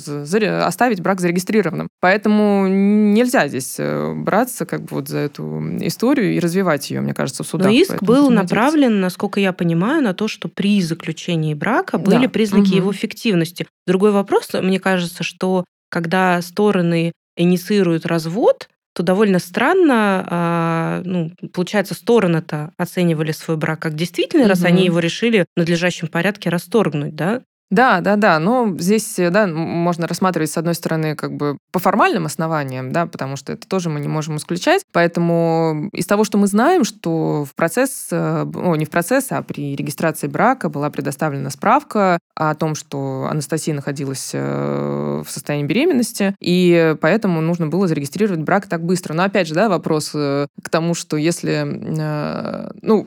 оставить 0.64 1.00
брак 1.00 1.20
зарегистрированным. 1.20 1.88
Поэтому 2.00 2.66
нельзя 2.68 3.48
здесь 3.48 3.76
э, 3.78 4.12
браться 4.14 4.66
как 4.66 4.82
бы 4.82 4.88
вот 4.90 5.08
за 5.08 5.18
эту 5.18 5.60
историю 5.80 6.34
и 6.34 6.40
развивать 6.40 6.90
ее, 6.90 7.00
мне 7.00 7.14
кажется, 7.14 7.42
в 7.42 7.46
судах. 7.46 7.68
Но 7.68 7.72
иск 7.72 8.02
был 8.02 8.30
направлен, 8.30 9.00
насколько 9.00 9.40
я 9.40 9.52
понимаю, 9.52 10.02
на 10.02 10.14
то, 10.14 10.28
что 10.28 10.48
при 10.48 10.80
заключении 10.82 11.54
брака 11.54 11.98
были 11.98 12.26
да. 12.26 12.28
признаки 12.28 12.68
угу. 12.68 12.76
его 12.76 12.92
фиктивности. 12.92 13.66
Другой 13.86 14.12
вопрос, 14.12 14.50
мне 14.54 14.80
кажется, 14.80 15.22
что 15.22 15.64
когда 15.90 16.40
стороны 16.42 17.12
инициируют 17.36 18.06
развод, 18.06 18.68
то 18.94 19.02
довольно 19.02 19.38
странно, 19.38 20.26
а, 20.28 21.02
ну, 21.04 21.32
получается, 21.52 21.94
стороны-то 21.94 22.72
оценивали 22.76 23.32
свой 23.32 23.56
брак 23.56 23.80
как 23.80 23.94
действительный, 23.94 24.44
угу. 24.44 24.50
раз 24.50 24.64
они 24.64 24.84
его 24.84 24.98
решили 24.98 25.46
в 25.54 25.58
надлежащем 25.58 26.08
порядке 26.08 26.50
расторгнуть, 26.50 27.14
да? 27.14 27.42
Да, 27.72 28.02
да, 28.02 28.16
да. 28.16 28.38
Но 28.38 28.76
здесь, 28.78 29.18
э, 29.18 29.30
да, 29.30 29.46
можно 29.46 30.06
рассматривать, 30.06 30.50
с 30.50 30.58
одной 30.58 30.74
стороны, 30.74 31.16
как 31.16 31.34
бы 31.34 31.56
по 31.72 31.78
формальным 31.78 32.26
основаниям, 32.26 32.92
да, 32.92 33.06
потому 33.06 33.36
что 33.36 33.54
это 33.54 33.66
тоже 33.66 33.88
мы 33.88 33.98
не 34.00 34.08
можем 34.08 34.36
исключать. 34.36 34.82
Поэтому 34.92 35.88
из 35.94 36.04
того, 36.04 36.24
что 36.24 36.36
мы 36.36 36.48
знаем, 36.48 36.84
что 36.84 37.46
в 37.46 37.54
процесс, 37.54 38.08
э, 38.10 38.44
о, 38.54 38.76
не 38.76 38.84
в 38.84 38.90
процесс, 38.90 39.28
а 39.30 39.40
при 39.40 39.74
регистрации 39.74 40.26
брака 40.26 40.68
была 40.68 40.90
предоставлена 40.90 41.48
справка 41.48 42.18
о 42.34 42.54
том, 42.54 42.74
что 42.74 43.26
Анастасия 43.30 43.74
находилась 43.74 44.32
э, 44.34 45.22
в 45.26 45.30
состоянии 45.30 45.66
беременности, 45.66 46.36
и 46.40 46.94
поэтому 47.00 47.40
нужно 47.40 47.68
было 47.68 47.88
зарегистрировать 47.88 48.40
брак 48.40 48.66
так 48.66 48.84
быстро. 48.84 49.14
Но 49.14 49.22
опять 49.22 49.48
же, 49.48 49.54
да, 49.54 49.70
вопрос 49.70 50.10
к 50.10 50.48
тому, 50.70 50.92
что 50.92 51.16
если, 51.16 51.66
ну, 52.82 53.06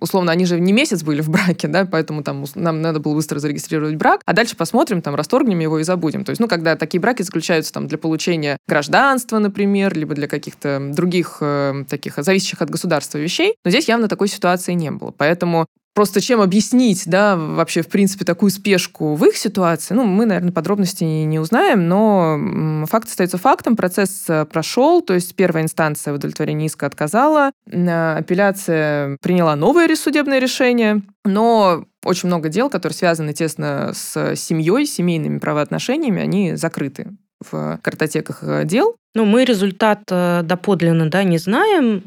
условно, 0.00 0.32
они 0.32 0.44
же 0.44 0.60
не 0.60 0.74
месяц 0.74 1.02
были 1.02 1.22
в 1.22 1.30
браке, 1.30 1.68
да, 1.68 1.86
поэтому 1.86 2.22
там 2.22 2.44
нам 2.54 2.82
надо 2.82 3.00
было 3.00 3.14
быстро 3.14 3.38
зарегистрировать 3.38 3.85
регистрировать 3.86 3.96
брак, 3.96 4.22
а 4.24 4.32
дальше 4.32 4.56
посмотрим, 4.56 5.02
там, 5.02 5.14
расторгнем 5.14 5.58
его 5.58 5.78
и 5.78 5.84
забудем. 5.84 6.24
То 6.24 6.30
есть, 6.30 6.40
ну, 6.40 6.48
когда 6.48 6.76
такие 6.76 7.00
браки 7.00 7.22
заключаются 7.22 7.72
там 7.72 7.86
для 7.86 7.98
получения 7.98 8.58
гражданства, 8.66 9.38
например, 9.38 9.96
либо 9.96 10.14
для 10.14 10.28
каких-то 10.28 10.90
других 10.92 11.38
э, 11.40 11.84
таких 11.88 12.16
зависящих 12.16 12.62
от 12.62 12.70
государства 12.70 13.18
вещей, 13.18 13.56
но 13.64 13.70
здесь 13.70 13.88
явно 13.88 14.08
такой 14.08 14.28
ситуации 14.28 14.72
не 14.72 14.90
было. 14.90 15.12
Поэтому 15.16 15.66
Просто 15.94 16.20
чем 16.20 16.42
объяснить, 16.42 17.04
да, 17.06 17.36
вообще, 17.36 17.80
в 17.80 17.88
принципе, 17.88 18.26
такую 18.26 18.50
спешку 18.50 19.14
в 19.14 19.24
их 19.24 19.34
ситуации, 19.34 19.94
ну, 19.94 20.04
мы, 20.04 20.26
наверное, 20.26 20.52
подробностей 20.52 21.24
не 21.24 21.38
узнаем, 21.38 21.88
но 21.88 22.84
факт 22.84 23.08
остается 23.08 23.38
фактом, 23.38 23.76
процесс 23.76 24.26
э, 24.28 24.44
прошел, 24.44 25.00
то 25.00 25.14
есть 25.14 25.34
первая 25.34 25.64
инстанция 25.64 26.12
в 26.12 26.16
удовлетворении 26.16 26.66
иска 26.66 26.84
отказала, 26.84 27.50
апелляция 27.66 29.16
приняла 29.22 29.56
новое 29.56 29.96
судебное 29.96 30.38
решение, 30.38 31.00
но 31.24 31.86
очень 32.06 32.28
много 32.28 32.48
дел, 32.48 32.70
которые 32.70 32.96
связаны 32.96 33.32
тесно 33.32 33.92
с 33.92 34.36
семьей, 34.36 34.86
семейными 34.86 35.38
правоотношениями, 35.38 36.22
они 36.22 36.56
закрыты 36.56 37.16
в 37.40 37.78
картотеках 37.82 38.38
э, 38.42 38.64
дел. 38.64 38.96
Ну, 39.14 39.24
мы 39.24 39.44
результат 39.44 40.02
э, 40.10 40.40
доподлинно 40.42 41.10
да, 41.10 41.22
не 41.22 41.38
знаем, 41.38 42.02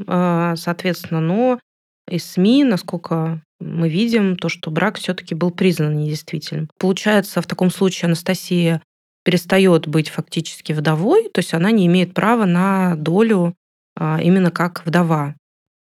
соответственно, 0.57 1.19
но 1.19 1.59
из 2.09 2.25
СМИ, 2.25 2.63
насколько 2.63 3.41
мы 3.59 3.89
видим 3.89 4.35
то, 4.35 4.49
что 4.49 4.71
брак 4.71 4.97
все-таки 4.97 5.35
был 5.35 5.51
признан 5.51 5.97
недействительным. 5.97 6.69
Получается, 6.79 7.41
в 7.41 7.47
таком 7.47 7.69
случае 7.69 8.07
Анастасия 8.07 8.81
перестает 9.23 9.87
быть 9.87 10.09
фактически 10.09 10.73
вдовой, 10.73 11.29
то 11.33 11.39
есть 11.39 11.53
она 11.53 11.71
не 11.71 11.85
имеет 11.87 12.13
права 12.13 12.45
на 12.45 12.95
долю 12.95 13.53
а, 13.97 14.19
именно 14.21 14.49
как 14.49 14.85
вдова. 14.85 15.35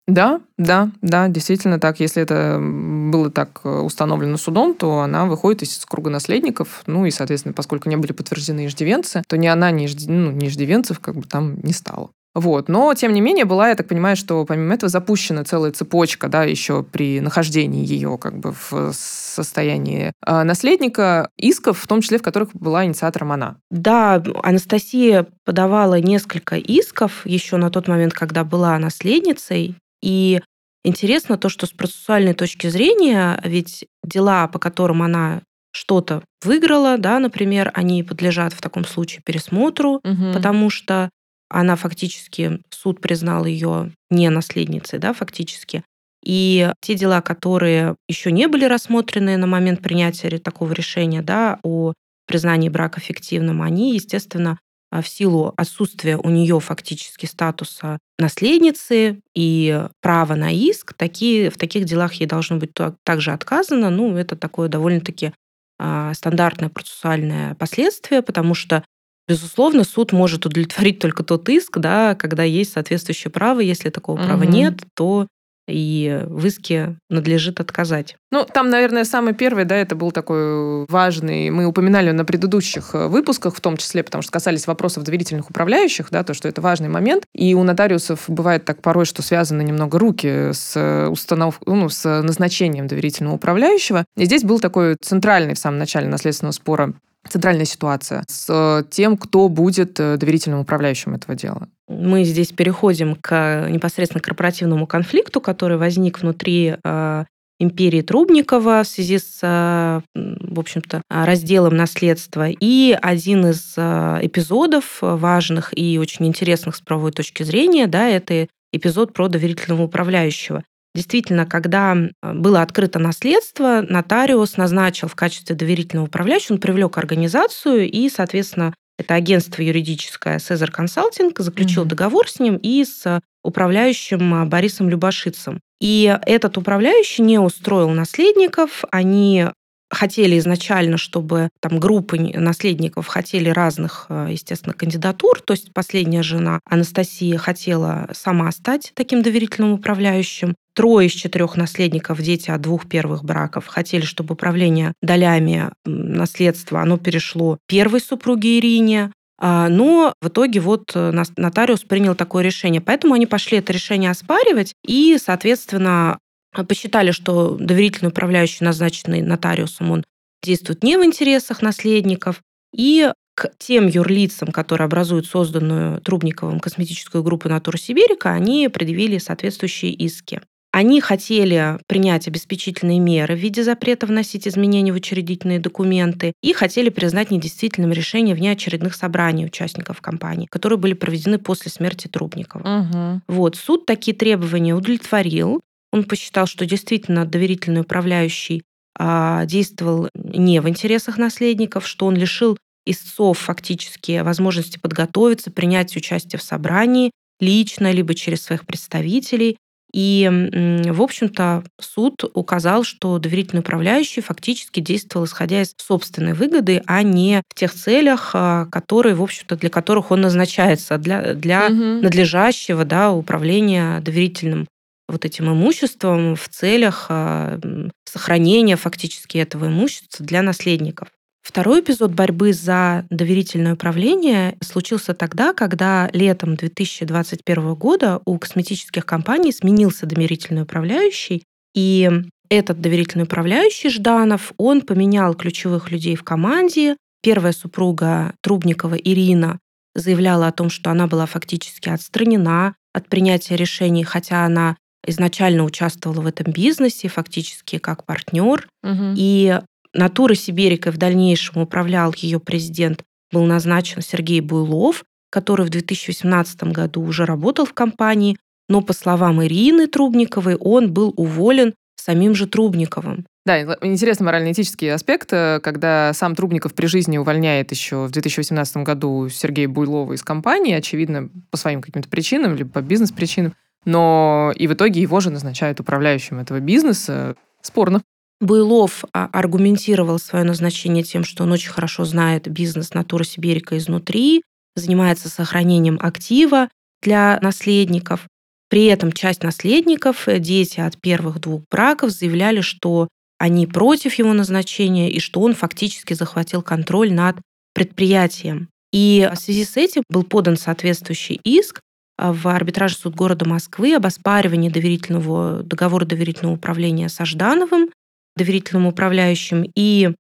Да, 0.08 0.40
да, 0.56 0.90
да, 1.02 1.28
действительно 1.28 1.78
так. 1.78 2.00
Если 2.00 2.22
это 2.22 2.58
было 2.60 3.30
так 3.30 3.60
э, 3.62 3.68
установлено 3.68 4.38
судом, 4.38 4.74
то 4.74 5.00
она 5.00 5.26
выходит 5.26 5.62
из 5.62 5.84
круга 5.84 6.08
наследников, 6.08 6.82
ну 6.86 7.04
и, 7.04 7.10
соответственно, 7.10 7.52
поскольку 7.52 7.90
не 7.90 7.96
были 7.96 8.12
подтверждены 8.12 8.66
иждивенцы, 8.66 9.22
то 9.28 9.36
ни 9.36 9.46
она, 9.46 9.70
ни, 9.70 9.84
ижди, 9.84 10.10
ну, 10.10 10.30
ни 10.30 10.48
иждивенцев 10.48 10.98
как 10.98 11.14
бы 11.14 11.24
там 11.24 11.60
не 11.60 11.74
стало. 11.74 12.10
Вот. 12.34 12.68
Но, 12.68 12.94
тем 12.94 13.12
не 13.12 13.20
менее, 13.20 13.44
была, 13.44 13.68
я 13.68 13.74
так 13.74 13.88
понимаю, 13.88 14.16
что 14.16 14.44
помимо 14.46 14.74
этого 14.74 14.88
запущена 14.88 15.44
целая 15.44 15.72
цепочка, 15.72 16.28
да, 16.28 16.44
еще 16.44 16.82
при 16.82 17.20
нахождении 17.20 17.84
ее 17.84 18.16
как 18.16 18.38
бы 18.38 18.54
в 18.70 18.92
состоянии 18.92 20.12
а, 20.24 20.44
наследника 20.44 21.28
исков, 21.36 21.78
в 21.80 21.86
том 21.86 22.00
числе 22.00 22.18
в 22.18 22.22
которых 22.22 22.50
была 22.54 22.84
инициатором 22.84 23.32
она. 23.32 23.56
Да, 23.70 24.22
Анастасия 24.42 25.26
подавала 25.44 26.00
несколько 26.00 26.56
исков 26.56 27.26
еще 27.26 27.56
на 27.56 27.70
тот 27.70 27.88
момент, 27.88 28.14
когда 28.14 28.44
была 28.44 28.78
наследницей, 28.78 29.76
и 30.02 30.40
интересно 30.84 31.36
то, 31.38 31.48
что 31.48 31.66
с 31.66 31.70
процессуальной 31.70 32.34
точки 32.34 32.68
зрения, 32.68 33.40
ведь 33.44 33.86
дела, 34.04 34.48
по 34.48 34.58
которым 34.58 35.02
она 35.02 35.42
что-то 35.70 36.24
выиграла, 36.42 36.98
да, 36.98 37.18
например, 37.18 37.70
они 37.74 38.02
подлежат 38.02 38.52
в 38.52 38.60
таком 38.60 38.84
случае 38.84 39.22
пересмотру, 39.24 40.00
угу. 40.02 40.32
потому 40.32 40.70
что 40.70 41.10
она 41.50 41.76
фактически, 41.76 42.60
суд 42.70 43.00
признал 43.00 43.44
ее 43.44 43.92
не 44.10 44.28
наследницей, 44.30 44.98
да, 44.98 45.12
фактически. 45.12 45.82
И 46.24 46.72
те 46.80 46.94
дела, 46.94 47.20
которые 47.20 47.96
еще 48.08 48.32
не 48.32 48.48
были 48.48 48.64
рассмотрены 48.64 49.36
на 49.36 49.46
момент 49.46 49.80
принятия 49.80 50.38
такого 50.38 50.72
решения, 50.72 51.22
да, 51.22 51.58
о 51.62 51.94
признании 52.26 52.68
брака 52.68 53.00
фиктивным, 53.00 53.62
они, 53.62 53.94
естественно, 53.94 54.58
в 54.90 55.06
силу 55.06 55.52
отсутствия 55.56 56.16
у 56.16 56.30
нее 56.30 56.60
фактически 56.60 57.26
статуса 57.26 57.98
наследницы 58.18 59.20
и 59.34 59.86
права 60.00 60.34
на 60.34 60.50
иск, 60.52 60.94
такие, 60.94 61.50
в 61.50 61.58
таких 61.58 61.84
делах 61.84 62.14
ей 62.14 62.26
должно 62.26 62.56
быть 62.56 62.72
также 63.04 63.32
отказано. 63.32 63.90
Ну, 63.90 64.16
это 64.16 64.34
такое 64.34 64.68
довольно-таки 64.68 65.32
а, 65.78 66.12
стандартное 66.14 66.68
процессуальное 66.68 67.54
последствие, 67.54 68.22
потому 68.22 68.54
что 68.54 68.82
Безусловно, 69.28 69.84
суд 69.84 70.12
может 70.12 70.46
удовлетворить 70.46 71.00
только 71.00 71.22
тот 71.22 71.50
иск, 71.50 71.76
да, 71.76 72.14
когда 72.14 72.44
есть 72.44 72.72
соответствующее 72.72 73.30
право. 73.30 73.60
Если 73.60 73.90
такого 73.90 74.18
угу. 74.18 74.26
права 74.26 74.44
нет, 74.44 74.80
то 74.94 75.26
и 75.68 76.22
в 76.26 76.46
иске 76.46 76.96
надлежит 77.08 77.60
отказать. 77.60 78.16
Ну, 78.30 78.44
там, 78.44 78.70
наверное, 78.70 79.04
самый 79.04 79.34
первый, 79.34 79.64
да, 79.64 79.76
это 79.76 79.94
был 79.94 80.10
такой 80.10 80.86
важный, 80.86 81.50
мы 81.50 81.66
упоминали 81.66 82.10
на 82.10 82.24
предыдущих 82.24 82.94
э, 82.94 83.06
выпусках 83.06 83.54
в 83.54 83.60
том 83.60 83.76
числе, 83.76 84.02
потому 84.02 84.22
что 84.22 84.32
касались 84.32 84.66
вопросов 84.66 85.04
доверительных 85.04 85.50
управляющих, 85.50 86.08
да, 86.10 86.24
то, 86.24 86.34
что 86.34 86.48
это 86.48 86.60
важный 86.60 86.88
момент. 86.88 87.24
И 87.34 87.54
у 87.54 87.62
нотариусов 87.62 88.24
бывает 88.28 88.64
так 88.64 88.82
порой, 88.82 89.04
что 89.04 89.22
связаны 89.22 89.62
немного 89.62 89.98
руки 89.98 90.50
с 90.52 91.08
установ... 91.10 91.60
ну, 91.66 91.88
с 91.88 92.22
назначением 92.22 92.86
доверительного 92.86 93.34
управляющего. 93.34 94.04
И 94.16 94.24
здесь 94.24 94.42
был 94.42 94.60
такой 94.60 94.96
центральный 95.00 95.54
в 95.54 95.58
самом 95.58 95.78
начале 95.78 96.08
наследственного 96.08 96.52
спора 96.52 96.94
центральная 97.28 97.64
ситуация 97.64 98.24
с 98.28 98.46
э, 98.48 98.84
тем, 98.90 99.16
кто 99.16 99.48
будет 99.48 99.98
э, 100.00 100.16
доверительным 100.16 100.60
управляющим 100.60 101.14
этого 101.14 101.34
дела. 101.34 101.68
Мы 101.88 102.24
здесь 102.24 102.52
переходим 102.52 103.16
к 103.16 103.66
непосредственно 103.68 104.20
корпоративному 104.20 104.86
конфликту, 104.86 105.40
который 105.40 105.76
возник 105.76 106.20
внутри 106.20 106.76
э, 106.82 107.24
империи 107.60 108.02
Трубникова 108.02 108.82
в 108.84 108.88
связи 108.88 109.18
с, 109.18 109.40
в 109.42 110.60
общем-то, 110.60 111.02
разделом 111.08 111.76
наследства. 111.76 112.48
И 112.48 112.96
один 113.02 113.46
из 113.46 113.76
эпизодов 113.76 114.98
важных 115.00 115.76
и 115.76 115.98
очень 115.98 116.28
интересных 116.28 116.76
с 116.76 116.80
правовой 116.80 117.10
точки 117.10 117.42
зрения, 117.42 117.88
да, 117.88 118.08
это 118.08 118.46
эпизод 118.72 119.12
про 119.12 119.26
доверительного 119.26 119.82
управляющего. 119.82 120.62
Действительно, 120.94 121.46
когда 121.46 121.96
было 122.22 122.62
открыто 122.62 122.98
наследство, 122.98 123.84
нотариус 123.88 124.56
назначил 124.56 125.08
в 125.08 125.14
качестве 125.14 125.54
доверительного 125.54 126.06
управляющего, 126.06 126.54
он 126.54 126.60
привлек 126.60 126.98
организацию, 126.98 127.90
и, 127.90 128.08
соответственно, 128.08 128.74
это 128.98 129.14
агентство 129.14 129.62
юридическое 129.62 130.38
Cesar 130.38 130.70
Consulting 130.76 131.32
заключил 131.40 131.82
угу. 131.82 131.90
договор 131.90 132.28
с 132.28 132.40
ним 132.40 132.56
и 132.56 132.84
с 132.84 133.20
управляющим 133.44 134.48
Борисом 134.48 134.88
Любашицем. 134.88 135.60
И 135.80 136.18
этот 136.26 136.58
управляющий 136.58 137.22
не 137.22 137.38
устроил 137.38 137.90
наследников, 137.90 138.84
они 138.90 139.46
хотели 139.90 140.38
изначально, 140.38 140.98
чтобы 140.98 141.48
там 141.60 141.78
группы 141.78 142.18
наследников 142.18 143.06
хотели 143.06 143.48
разных, 143.48 144.06
э, 144.08 144.28
естественно, 144.32 144.74
кандидатур. 144.74 145.40
То 145.40 145.52
есть 145.54 145.72
последняя 145.72 146.22
жена 146.22 146.60
Анастасия 146.68 147.38
хотела 147.38 148.08
сама 148.12 148.50
стать 148.52 148.92
таким 148.94 149.22
доверительным 149.22 149.72
управляющим. 149.72 150.54
Трое 150.78 151.08
из 151.08 151.12
четырех 151.12 151.56
наследников, 151.56 152.22
дети 152.22 152.52
от 152.52 152.60
двух 152.60 152.88
первых 152.88 153.24
браков, 153.24 153.66
хотели, 153.66 154.02
чтобы 154.02 154.34
управление 154.34 154.92
долями 155.02 155.72
наследства 155.84 156.82
оно 156.82 156.98
перешло 156.98 157.58
первой 157.66 158.00
супруге 158.00 158.60
Ирине, 158.60 159.10
а, 159.40 159.68
но 159.68 160.14
в 160.22 160.28
итоге 160.28 160.60
вот 160.60 160.92
э, 160.94 161.24
нотариус 161.36 161.82
принял 161.82 162.14
такое 162.14 162.44
решение. 162.44 162.80
Поэтому 162.80 163.14
они 163.14 163.26
пошли 163.26 163.58
это 163.58 163.72
решение 163.72 164.12
оспаривать, 164.12 164.72
и, 164.86 165.18
соответственно, 165.20 166.20
посчитали, 166.68 167.10
что 167.10 167.56
доверительный 167.56 168.10
управляющий, 168.10 168.62
назначенный 168.62 169.20
нотариусом, 169.20 169.90
он 169.90 170.04
действует 170.44 170.84
не 170.84 170.96
в 170.96 171.04
интересах 171.04 171.60
наследников, 171.60 172.40
и 172.72 173.10
к 173.34 173.50
тем 173.58 173.88
юрлицам, 173.88 174.52
которые 174.52 174.84
образуют 174.84 175.26
созданную 175.26 176.00
Трубниковым 176.02 176.60
косметическую 176.60 177.24
группу 177.24 177.48
«Натура 177.48 177.78
Сибирика», 177.78 178.30
они 178.30 178.68
предъявили 178.68 179.18
соответствующие 179.18 179.90
иски. 179.90 180.40
Они 180.70 181.00
хотели 181.00 181.78
принять 181.86 182.28
обеспечительные 182.28 182.98
меры 182.98 183.34
в 183.34 183.38
виде 183.38 183.62
запрета 183.64 184.06
вносить 184.06 184.46
изменения 184.46 184.92
в 184.92 184.96
учредительные 184.96 185.58
документы 185.58 186.34
и 186.42 186.52
хотели 186.52 186.90
признать 186.90 187.30
недействительным 187.30 187.92
решение 187.92 188.34
внеочередных 188.34 188.94
собраний 188.94 189.46
участников 189.46 190.00
компании, 190.00 190.46
которые 190.46 190.78
были 190.78 190.92
проведены 190.92 191.38
после 191.38 191.70
смерти 191.70 192.08
Трубникова. 192.08 192.80
Угу. 192.80 193.20
Вот, 193.28 193.56
суд 193.56 193.86
такие 193.86 194.16
требования 194.16 194.74
удовлетворил, 194.74 195.60
он 195.90 196.04
посчитал, 196.04 196.46
что 196.46 196.66
действительно 196.66 197.24
доверительный 197.24 197.80
управляющий 197.80 198.62
а, 198.98 199.46
действовал 199.46 200.08
не 200.14 200.60
в 200.60 200.68
интересах 200.68 201.18
наследников, 201.18 201.86
что 201.86 202.06
он 202.06 202.14
лишил 202.14 202.58
истцов 202.84 203.38
фактически 203.38 204.20
возможности 204.20 204.78
подготовиться, 204.78 205.50
принять 205.50 205.96
участие 205.96 206.38
в 206.38 206.42
собрании 206.42 207.10
лично, 207.40 207.92
либо 207.92 208.14
через 208.14 208.42
своих 208.42 208.66
представителей. 208.66 209.56
И, 209.92 210.28
в 210.30 211.02
общем-то, 211.02 211.64
суд 211.80 212.24
указал, 212.34 212.84
что 212.84 213.18
доверительный 213.18 213.60
управляющий 213.60 214.20
фактически 214.20 214.80
действовал 214.80 215.26
исходя 215.26 215.62
из 215.62 215.74
собственной 215.78 216.34
выгоды, 216.34 216.82
а 216.86 217.02
не 217.02 217.42
в 217.48 217.54
тех 217.54 217.72
целях, 217.72 218.32
а, 218.34 218.66
которые, 218.66 219.14
в 219.14 219.22
общем-то, 219.22 219.56
для 219.56 219.70
которых 219.70 220.10
он 220.10 220.20
назначается, 220.20 220.98
для, 220.98 221.34
для 221.34 221.66
угу. 221.66 222.02
надлежащего 222.02 222.84
да, 222.84 223.12
управления 223.12 224.00
доверительным 224.00 224.66
вот 225.08 225.24
этим 225.24 225.50
имуществом 225.50 226.36
в 226.36 226.48
целях 226.50 227.06
а, 227.08 227.58
сохранения 228.04 228.76
фактически 228.76 229.38
этого 229.38 229.68
имущества 229.68 230.24
для 230.24 230.42
наследников. 230.42 231.08
Второй 231.48 231.80
эпизод 231.80 232.12
борьбы 232.12 232.52
за 232.52 233.06
доверительное 233.08 233.72
управление 233.72 234.58
случился 234.62 235.14
тогда, 235.14 235.54
когда 235.54 236.10
летом 236.12 236.56
2021 236.56 237.74
года 237.74 238.20
у 238.26 238.38
косметических 238.38 239.06
компаний 239.06 239.50
сменился 239.50 240.04
доверительный 240.04 240.64
управляющий, 240.64 241.44
и 241.74 242.10
этот 242.50 242.82
доверительный 242.82 243.24
управляющий 243.24 243.88
Жданов, 243.88 244.52
он 244.58 244.82
поменял 244.82 245.34
ключевых 245.34 245.90
людей 245.90 246.16
в 246.16 246.22
команде. 246.22 246.98
Первая 247.22 247.54
супруга 247.54 248.34
Трубникова 248.42 248.96
Ирина 248.96 249.58
заявляла 249.94 250.48
о 250.48 250.52
том, 250.52 250.68
что 250.68 250.90
она 250.90 251.06
была 251.06 251.24
фактически 251.24 251.88
отстранена 251.88 252.74
от 252.92 253.08
принятия 253.08 253.56
решений, 253.56 254.04
хотя 254.04 254.44
она 254.44 254.76
изначально 255.06 255.64
участвовала 255.64 256.20
в 256.20 256.26
этом 256.26 256.52
бизнесе 256.52 257.08
фактически 257.08 257.78
как 257.78 258.04
партнер. 258.04 258.68
Угу. 258.82 259.14
И 259.16 259.60
Натура 259.98 260.34
Сибирика 260.34 260.92
в 260.92 260.96
дальнейшем 260.96 261.60
управлял 261.62 262.14
ее 262.16 262.40
президент, 262.40 263.02
был 263.32 263.44
назначен 263.44 264.00
Сергей 264.00 264.40
Буйлов, 264.40 265.04
который 265.30 265.66
в 265.66 265.70
2018 265.70 266.62
году 266.64 267.02
уже 267.02 267.26
работал 267.26 267.66
в 267.66 267.74
компании, 267.74 268.38
но, 268.68 268.80
по 268.80 268.92
словам 268.92 269.42
Ирины 269.44 269.86
Трубниковой, 269.86 270.56
он 270.56 270.92
был 270.92 271.12
уволен 271.16 271.74
самим 271.96 272.34
же 272.34 272.46
Трубниковым. 272.46 273.26
Да, 273.44 273.60
интересный 273.82 274.24
морально-этический 274.24 274.92
аспект, 274.92 275.32
э, 275.32 275.58
когда 275.62 276.12
сам 276.14 276.34
Трубников 276.34 276.74
при 276.74 276.86
жизни 276.86 277.18
увольняет 277.18 277.72
еще 277.72 278.06
в 278.06 278.10
2018 278.10 278.84
году 278.84 279.28
Сергея 279.28 279.68
Буйлова 279.68 280.12
из 280.12 280.22
компании, 280.22 280.74
очевидно, 280.74 281.28
по 281.50 281.56
своим 281.56 281.82
каким-то 281.82 282.08
причинам, 282.08 282.54
либо 282.54 282.70
по 282.70 282.82
бизнес-причинам 282.82 283.54
но 283.84 284.52
и 284.54 284.66
в 284.66 284.74
итоге 284.74 285.00
его 285.00 285.20
же 285.20 285.30
назначают 285.30 285.80
управляющим 285.80 286.40
этого 286.40 286.60
бизнеса. 286.60 287.36
Спорно. 287.62 288.02
Буйлов 288.40 289.04
а, 289.12 289.28
аргументировал 289.32 290.18
свое 290.18 290.44
назначение 290.44 291.02
тем, 291.02 291.24
что 291.24 291.42
он 291.44 291.52
очень 291.52 291.70
хорошо 291.70 292.04
знает 292.04 292.48
бизнес 292.48 292.94
Натура 292.94 293.24
Сибирика 293.24 293.76
изнутри, 293.76 294.42
занимается 294.76 295.28
сохранением 295.28 295.98
актива 296.00 296.68
для 297.02 297.38
наследников. 297.42 298.26
При 298.68 298.84
этом 298.86 299.12
часть 299.12 299.42
наследников, 299.42 300.28
э, 300.28 300.38
дети 300.38 300.78
от 300.78 301.00
первых 301.00 301.40
двух 301.40 301.62
браков, 301.70 302.10
заявляли, 302.10 302.60
что 302.60 303.08
они 303.38 303.66
против 303.66 304.14
его 304.14 304.32
назначения 304.32 305.10
и 305.10 305.20
что 305.20 305.40
он 305.40 305.54
фактически 305.54 306.14
захватил 306.14 306.62
контроль 306.62 307.12
над 307.12 307.36
предприятием. 307.74 308.68
И 308.92 309.28
в 309.32 309.36
связи 309.36 309.64
с 309.64 309.76
этим 309.76 310.02
был 310.08 310.22
подан 310.22 310.56
соответствующий 310.56 311.40
иск, 311.44 311.80
в 312.18 312.48
арбитраж 312.48 312.96
суд 312.96 313.14
города 313.14 313.48
Москвы 313.48 313.94
об 313.94 314.04
оспаривании 314.04 314.70
доверительного, 314.70 315.62
договора 315.62 316.04
доверительного 316.04 316.56
управления 316.56 317.08
с 317.08 317.24
Ждановым, 317.24 317.90
доверительным 318.38 318.86
управляющим. 318.86 319.70
И 319.74 320.14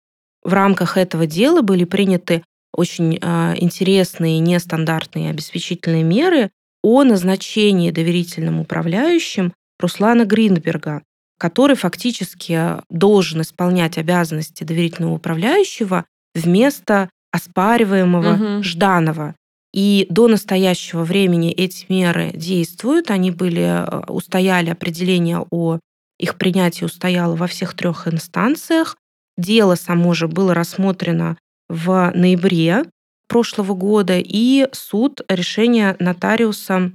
в 0.44 0.52
рамках 0.52 0.96
этого 0.96 1.26
дела 1.26 1.62
были 1.62 1.84
приняты 1.84 2.42
очень 2.74 3.18
а, 3.22 3.54
интересные 3.56 4.38
нестандартные 4.38 5.30
обеспечительные 5.30 6.02
меры 6.02 6.50
о 6.82 7.02
назначении 7.02 7.90
доверительным 7.90 8.60
управляющим 8.60 9.52
Руслана 9.80 10.24
Гринберга, 10.24 11.02
который 11.38 11.76
фактически 11.76 12.76
должен 12.90 13.40
исполнять 13.40 13.98
обязанности 13.98 14.64
доверительного 14.64 15.14
управляющего 15.14 16.04
вместо 16.34 17.08
оспариваемого 17.32 18.34
угу. 18.34 18.62
Жданова. 18.62 19.34
И 19.72 20.06
до 20.08 20.28
настоящего 20.28 21.04
времени 21.04 21.52
эти 21.52 21.84
меры 21.88 22.30
действуют. 22.34 23.10
Они 23.10 23.30
были, 23.30 23.62
э, 23.62 24.00
устояли 24.08 24.70
определение 24.70 25.44
о 25.50 25.78
их 26.18 26.36
принятии 26.36 26.84
устояло 26.84 27.36
во 27.36 27.46
всех 27.46 27.74
трех 27.74 28.08
инстанциях. 28.08 28.96
Дело 29.36 29.76
само 29.76 30.14
же 30.14 30.28
было 30.28 30.54
рассмотрено 30.54 31.36
в 31.68 32.12
ноябре 32.14 32.84
прошлого 33.28 33.74
года, 33.74 34.18
и 34.18 34.68
суд 34.72 35.20
решение 35.28 35.96
нотариуса 35.98 36.92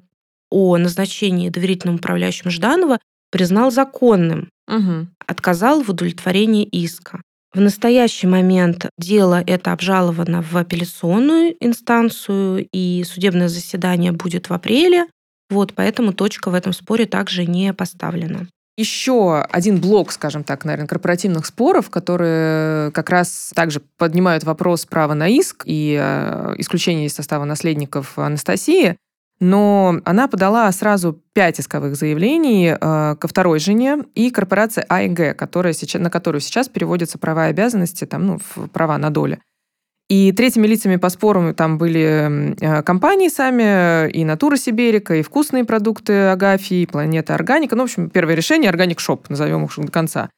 о 0.50 0.78
назначении 0.78 1.50
доверительным 1.50 1.96
управляющим 1.96 2.50
Жданова 2.50 3.00
признал 3.32 3.72
законным, 3.72 4.50
угу. 4.68 5.08
отказал 5.26 5.82
в 5.82 5.90
удовлетворении 5.90 6.66
иска. 6.66 7.22
В 7.54 7.62
настоящий 7.62 8.26
момент 8.26 8.90
дело 8.98 9.44
это 9.46 9.74
обжаловано 9.74 10.42
в 10.42 10.58
апелляционную 10.58 11.56
инстанцию, 11.60 12.68
и 12.72 13.04
судебное 13.04 13.48
заседание 13.48 14.12
будет 14.12 14.50
в 14.50 14.54
апреле. 14.54 15.06
Вот, 15.50 15.74
поэтому 15.74 16.14
точка 16.14 16.50
в 16.50 16.56
этом 16.56 16.74
споре 16.74 17.06
также 17.06 17.46
не 17.46 17.72
поставлена. 17.74 18.48
Еще 18.76 19.42
один 19.52 19.80
блок, 19.80 20.12
скажем 20.12 20.44
так, 20.44 20.66
наверное, 20.66 20.88
корпоративных 20.88 21.46
споров, 21.46 21.92
которые 21.92 22.92
как 22.92 23.12
раз 23.12 23.52
также 23.54 23.82
поднимают 23.98 24.44
вопрос 24.44 24.86
права 24.86 25.14
на 25.14 25.28
иск 25.28 25.64
и 25.66 25.96
э, 26.02 26.56
исключение 26.58 27.06
из 27.06 27.14
состава 27.14 27.46
наследников 27.46 28.18
Анастасии. 28.18 28.98
Но 29.40 30.00
она 30.06 30.28
подала 30.28 30.72
сразу 30.72 31.20
пять 31.34 31.60
исковых 31.60 31.96
заявлений 31.96 32.70
э, 32.70 33.16
ко 33.16 33.28
второй 33.28 33.60
жене 33.60 34.00
и 34.16 34.32
корпорации 34.32 34.86
АИГ, 34.90 35.38
которая 35.38 35.74
сейчас, 35.74 36.02
на 36.02 36.10
которую 36.10 36.42
сейчас 36.42 36.68
переводятся 36.68 37.20
права 37.20 37.48
и 37.48 37.50
обязанности, 37.52 38.06
там, 38.06 38.26
ну, 38.26 38.40
права 38.72 38.98
на 38.98 39.12
доли. 39.12 39.40
И 40.10 40.32
третьими 40.32 40.68
лицами 40.68 40.98
по 40.98 41.10
спору 41.10 41.54
там 41.54 41.78
были 41.78 42.56
э, 42.60 42.84
компании 42.84 43.30
сами, 43.30 44.10
и 44.10 44.26
Natura 44.26 44.58
Siberica, 44.58 45.16
и 45.16 45.22
вкусные 45.22 45.64
продукты 45.64 46.28
Агафии, 46.28 46.82
и 46.82 46.86
Planeta 46.86 47.36
Organica. 47.36 47.76
Ну, 47.76 47.84
в 47.84 47.86
общем, 47.86 48.10
первое 48.10 48.36
решение 48.36 48.70
Organic 48.70 49.00
Shop, 49.00 49.30
назовем 49.30 49.66
их 49.66 49.72
до 49.76 49.92
конца. 49.92 50.30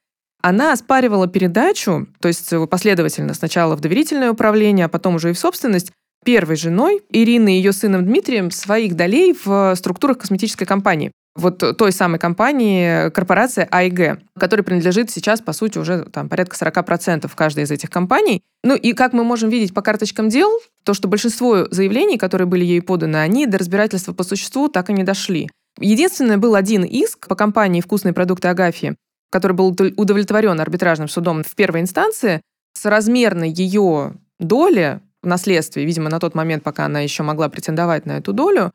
Она 0.41 0.73
оспаривала 0.73 1.28
передачу, 1.28 2.08
то 2.19 2.28
есть 2.28 2.54
последовательно 2.69 3.34
сначала 3.34 3.75
в 3.75 3.82
доверительное 3.82 4.32
управление, 4.32 4.86
а 4.86 4.89
потом 4.89 5.15
уже 5.15 5.32
и 5.32 5.34
в 5.34 5.39
собственность, 5.39 5.91
первой 6.23 6.56
женой 6.56 7.01
Ирины 7.10 7.56
и 7.56 7.58
ее 7.58 7.71
сыном 7.71 8.06
Дмитрием 8.06 8.51
своих 8.51 8.95
долей 8.95 9.36
в 9.43 9.75
структурах 9.75 10.19
косметической 10.19 10.67
компании 10.67 11.12
вот 11.36 11.58
той 11.78 11.91
самой 11.91 12.17
компании, 12.17 13.10
корпорация 13.10 13.67
АИГ, 13.69 14.19
которая 14.39 14.63
принадлежит 14.63 15.12
сейчас, 15.12 15.41
по 15.41 15.52
сути, 15.52 15.78
уже 15.78 16.06
там 16.06 16.30
порядка 16.30 16.56
40% 16.56 17.30
каждой 17.36 17.65
из 17.65 17.71
этих 17.71 17.89
компаний. 17.89 18.41
Ну 18.63 18.76
и 18.76 18.93
как 18.93 19.12
мы 19.12 19.24
можем 19.24 19.50
видеть 19.50 19.74
по 19.74 19.82
карточкам 19.82 20.30
дел, 20.30 20.50
то, 20.84 20.93
что 20.93 21.08
большинство 21.08 21.67
заявлений, 21.69 22.17
которые 22.17 22.48
были 22.48 22.63
ей 22.63 22.82
поданы, 22.82 23.17
они 23.17 23.48
до 23.48 23.58
разбирательства 23.58 24.13
по 24.13 24.24
существу 24.24 24.69
так 24.69 24.89
и 24.89 24.93
не 24.93 25.04
дошли. 25.04 25.50
Единственное, 25.80 26.38
был 26.38 26.56
один 26.56 26.86
иск 26.86 27.28
по 27.28 27.36
компании 27.36 27.82
«Вкусные 27.82 28.13
продукты 28.13 28.48
Агафьи», 28.48 28.95
который 29.30 29.54
был 29.54 29.67
удовлетворен 29.67 30.60
арбитражным 30.60 31.10
судом 31.10 31.43
в 31.43 31.54
первой 31.56 31.82
инстанции, 31.82 32.41
с 32.74 32.86
размерной 32.86 33.50
ее 33.50 34.13
доли 34.39 35.02
в 35.21 35.28
наследстве, 35.28 35.84
видимо, 35.84 36.10
на 36.10 36.19
тот 36.19 36.34
момент, 36.34 36.63
пока 36.63 36.86
она 36.86 37.02
еще 37.02 37.24
могла 37.24 37.50
претендовать 37.50 38.06
на 38.06 38.17
эту 38.17 38.32
долю, 38.32 38.71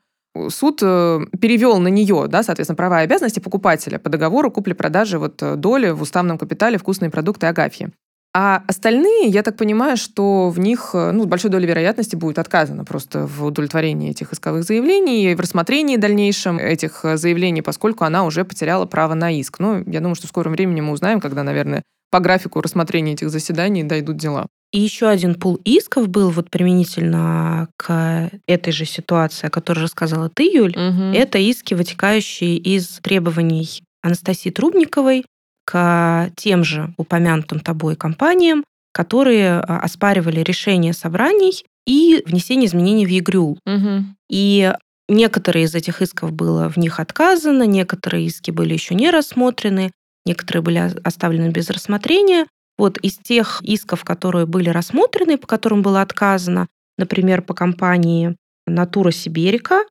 суд 0.49 0.79
э, 0.81 1.19
перевел 1.39 1.79
на 1.79 1.87
нее, 1.87 2.25
да, 2.27 2.43
соответственно, 2.43 2.77
права 2.77 3.01
и 3.01 3.05
обязанности 3.05 3.39
покупателя 3.39 3.99
по 3.99 4.09
договору 4.09 4.51
купли-продажи 4.51 5.19
вот 5.19 5.41
э, 5.41 5.55
доли 5.55 5.89
в 5.91 6.01
уставном 6.01 6.37
капитале 6.37 6.77
вкусные 6.77 7.11
продукты 7.11 7.47
Агафьи. 7.47 7.89
А 8.33 8.63
остальные, 8.65 9.27
я 9.27 9.43
так 9.43 9.57
понимаю, 9.57 9.97
что 9.97 10.49
в 10.49 10.59
них 10.59 10.91
э, 10.93 11.11
ну, 11.11 11.25
большой 11.25 11.51
долей 11.51 11.67
вероятности 11.67 12.15
будет 12.15 12.39
отказано 12.39 12.85
просто 12.85 13.27
в 13.27 13.43
удовлетворении 13.43 14.11
этих 14.11 14.31
исковых 14.31 14.63
заявлений 14.63 15.31
и 15.31 15.35
в 15.35 15.39
рассмотрении 15.41 15.97
дальнейшем 15.97 16.57
этих 16.57 17.01
заявлений, 17.15 17.61
поскольку 17.61 18.05
она 18.05 18.23
уже 18.23 18.45
потеряла 18.45 18.85
право 18.85 19.15
на 19.15 19.31
иск. 19.31 19.59
Ну, 19.59 19.83
я 19.85 19.99
думаю, 19.99 20.15
что 20.15 20.27
в 20.27 20.29
скором 20.29 20.53
времени 20.53 20.79
мы 20.79 20.93
узнаем, 20.93 21.19
когда, 21.19 21.43
наверное, 21.43 21.83
по 22.09 22.19
графику 22.19 22.61
рассмотрения 22.61 23.13
этих 23.13 23.29
заседаний 23.29 23.83
дойдут 23.83 24.17
дела. 24.17 24.47
И 24.71 24.79
еще 24.79 25.07
один 25.07 25.35
пул 25.35 25.59
исков 25.65 26.07
был 26.07 26.29
вот 26.29 26.49
применительно 26.49 27.67
к 27.75 28.31
этой 28.47 28.71
же 28.71 28.85
ситуации, 28.85 29.47
о 29.47 29.49
которой 29.49 29.81
рассказала 29.81 30.29
ты, 30.33 30.43
Юль. 30.43 30.71
Угу. 30.71 31.13
Это 31.13 31.37
иски, 31.37 31.73
вытекающие 31.73 32.55
из 32.57 32.99
требований 33.01 33.83
Анастасии 34.01 34.49
Трубниковой 34.49 35.25
к 35.65 36.31
тем 36.37 36.63
же 36.63 36.93
упомянутым 36.97 37.59
тобой 37.59 37.95
компаниям, 37.95 38.63
которые 38.93 39.59
а, 39.59 39.79
оспаривали 39.79 40.39
решение 40.41 40.93
собраний 40.93 41.65
и 41.85 42.23
внесение 42.25 42.67
изменений 42.67 43.05
в 43.05 43.09
ЕГРЮЛ. 43.09 43.59
Угу. 43.65 44.05
И 44.29 44.73
некоторые 45.09 45.65
из 45.65 45.75
этих 45.75 46.01
исков 46.01 46.31
было 46.31 46.69
в 46.69 46.77
них 46.77 46.99
отказано, 46.99 47.63
некоторые 47.63 48.25
иски 48.25 48.51
были 48.51 48.73
еще 48.73 48.95
не 48.95 49.11
рассмотрены, 49.11 49.91
некоторые 50.25 50.63
были 50.63 50.91
оставлены 51.03 51.49
без 51.49 51.69
рассмотрения. 51.69 52.47
Вот 52.81 52.97
из 52.97 53.19
тех 53.19 53.61
исков, 53.61 54.03
которые 54.03 54.47
были 54.47 54.69
рассмотрены, 54.69 55.37
по 55.37 55.45
которым 55.45 55.83
было 55.83 56.01
отказано, 56.01 56.67
например, 56.97 57.43
по 57.43 57.53
компании 57.53 58.35
«Натура 58.65 59.11
Сиберика», 59.11 59.83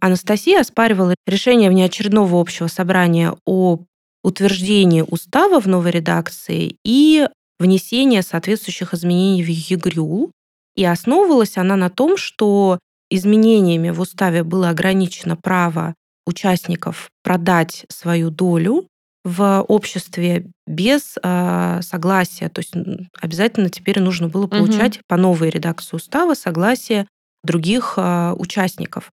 Анастасия 0.00 0.60
оспаривала 0.60 1.16
решение 1.26 1.70
внеочередного 1.70 2.40
общего 2.40 2.68
собрания 2.68 3.34
о 3.46 3.80
утверждении 4.22 5.02
устава 5.02 5.60
в 5.60 5.66
новой 5.66 5.90
редакции 5.90 6.76
и 6.84 7.28
внесение 7.58 8.22
соответствующих 8.22 8.94
изменений 8.94 9.42
в 9.42 9.48
ЕГРЮЛ. 9.48 10.30
И 10.76 10.84
основывалась 10.84 11.56
она 11.56 11.74
на 11.74 11.90
том, 11.90 12.16
что 12.16 12.78
изменениями 13.10 13.90
в 13.90 14.00
уставе 14.00 14.44
было 14.44 14.68
ограничено 14.68 15.34
право 15.34 15.96
участников 16.24 17.10
продать 17.24 17.86
свою 17.88 18.30
долю 18.30 18.86
в 19.26 19.62
обществе 19.62 20.46
без 20.68 21.16
э, 21.20 21.80
согласия. 21.82 22.48
То 22.48 22.60
есть 22.60 22.74
обязательно 23.20 23.68
теперь 23.70 23.98
нужно 23.98 24.28
было 24.28 24.46
получать 24.46 24.98
угу. 24.98 25.04
по 25.08 25.16
новой 25.16 25.50
редакции 25.50 25.96
устава 25.96 26.34
согласие 26.34 27.08
других 27.42 27.94
э, 27.96 28.34
участников 28.38 29.10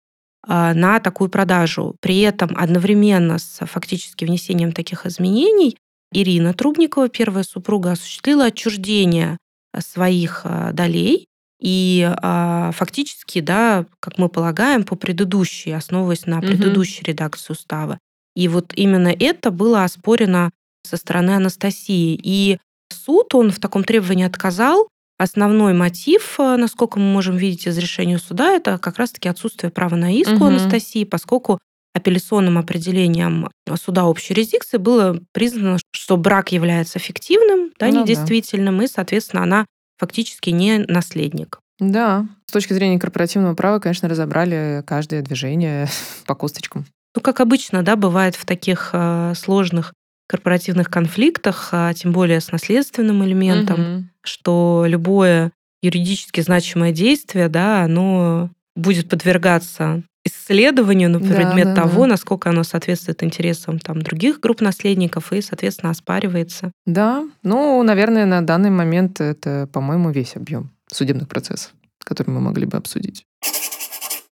э, 0.48 0.72
на 0.74 0.98
такую 0.98 1.30
продажу. 1.30 1.94
При 2.00 2.18
этом 2.22 2.50
одновременно 2.56 3.38
с 3.38 3.64
фактически 3.66 4.24
внесением 4.24 4.72
таких 4.72 5.06
изменений 5.06 5.76
Ирина 6.12 6.54
Трубникова, 6.54 7.08
первая 7.08 7.44
супруга, 7.44 7.92
осуществила 7.92 8.46
отчуждение 8.46 9.38
своих 9.78 10.40
э, 10.42 10.72
долей 10.72 11.28
и 11.60 12.12
э, 12.20 12.70
фактически, 12.74 13.40
да, 13.40 13.86
как 14.00 14.18
мы 14.18 14.28
полагаем, 14.28 14.82
по 14.82 14.96
предыдущей, 14.96 15.70
основываясь 15.70 16.26
на 16.26 16.40
предыдущей 16.40 17.02
угу. 17.02 17.10
редакции 17.10 17.52
устава, 17.52 18.00
и 18.34 18.48
вот 18.48 18.72
именно 18.74 19.08
это 19.08 19.50
было 19.50 19.84
оспорено 19.84 20.50
со 20.82 20.96
стороны 20.96 21.30
Анастасии. 21.30 22.18
И 22.22 22.58
суд, 22.92 23.34
он 23.34 23.50
в 23.50 23.58
таком 23.58 23.84
требовании 23.84 24.24
отказал. 24.24 24.88
Основной 25.18 25.74
мотив, 25.74 26.36
э, 26.38 26.56
насколько 26.56 26.98
мы 26.98 27.04
можем 27.04 27.36
видеть 27.36 27.66
из 27.66 27.76
решения 27.76 28.18
суда, 28.18 28.52
это 28.52 28.78
как 28.78 28.96
раз-таки 28.96 29.28
отсутствие 29.28 29.70
права 29.70 29.94
на 29.94 30.14
иск 30.14 30.32
угу. 30.32 30.44
у 30.44 30.48
Анастасии, 30.48 31.04
поскольку 31.04 31.58
апелляционным 31.94 32.56
определением 32.56 33.48
суда 33.76 34.06
общей 34.06 34.32
юрисдикции 34.32 34.78
было 34.78 35.20
признано, 35.32 35.78
что 35.92 36.16
брак 36.16 36.52
является 36.52 36.98
фиктивным, 36.98 37.72
да, 37.78 37.88
ну, 37.88 38.02
недействительным, 38.02 38.78
да. 38.78 38.84
и, 38.84 38.88
соответственно, 38.88 39.42
она 39.42 39.66
фактически 39.98 40.50
не 40.50 40.78
наследник. 40.78 41.60
Да, 41.78 42.26
с 42.46 42.52
точки 42.52 42.72
зрения 42.72 42.98
корпоративного 42.98 43.54
права, 43.54 43.80
конечно, 43.80 44.08
разобрали 44.08 44.82
каждое 44.86 45.22
движение 45.22 45.88
по 46.26 46.34
косточкам. 46.34 46.86
Ну, 47.14 47.22
как 47.22 47.40
обычно, 47.40 47.82
да, 47.82 47.96
бывает 47.96 48.36
в 48.36 48.44
таких 48.44 48.90
э, 48.92 49.34
сложных 49.36 49.92
корпоративных 50.28 50.88
конфликтах, 50.88 51.70
а 51.72 51.92
тем 51.92 52.12
более 52.12 52.40
с 52.40 52.52
наследственным 52.52 53.24
элементом, 53.24 53.80
угу. 53.80 54.04
что 54.22 54.84
любое 54.86 55.50
юридически 55.82 56.40
значимое 56.40 56.92
действие, 56.92 57.48
да, 57.48 57.82
оно 57.82 58.50
будет 58.76 59.08
подвергаться 59.08 60.04
исследованию 60.24 61.08
на 61.10 61.18
предмет 61.18 61.68
да, 61.68 61.74
да, 61.74 61.82
того, 61.82 62.02
да. 62.02 62.08
насколько 62.08 62.50
оно 62.50 62.62
соответствует 62.62 63.22
интересам 63.22 63.78
там, 63.78 64.02
других 64.02 64.40
групп 64.40 64.60
наследников 64.60 65.32
и, 65.32 65.40
соответственно, 65.40 65.90
оспаривается. 65.90 66.72
Да, 66.86 67.26
ну, 67.42 67.82
наверное, 67.82 68.26
на 68.26 68.42
данный 68.42 68.70
момент 68.70 69.20
это, 69.20 69.68
по-моему, 69.72 70.10
весь 70.10 70.36
объем 70.36 70.70
судебных 70.92 71.28
процессов, 71.28 71.72
который 72.04 72.30
мы 72.30 72.40
могли 72.40 72.66
бы 72.66 72.76
обсудить. 72.76 73.24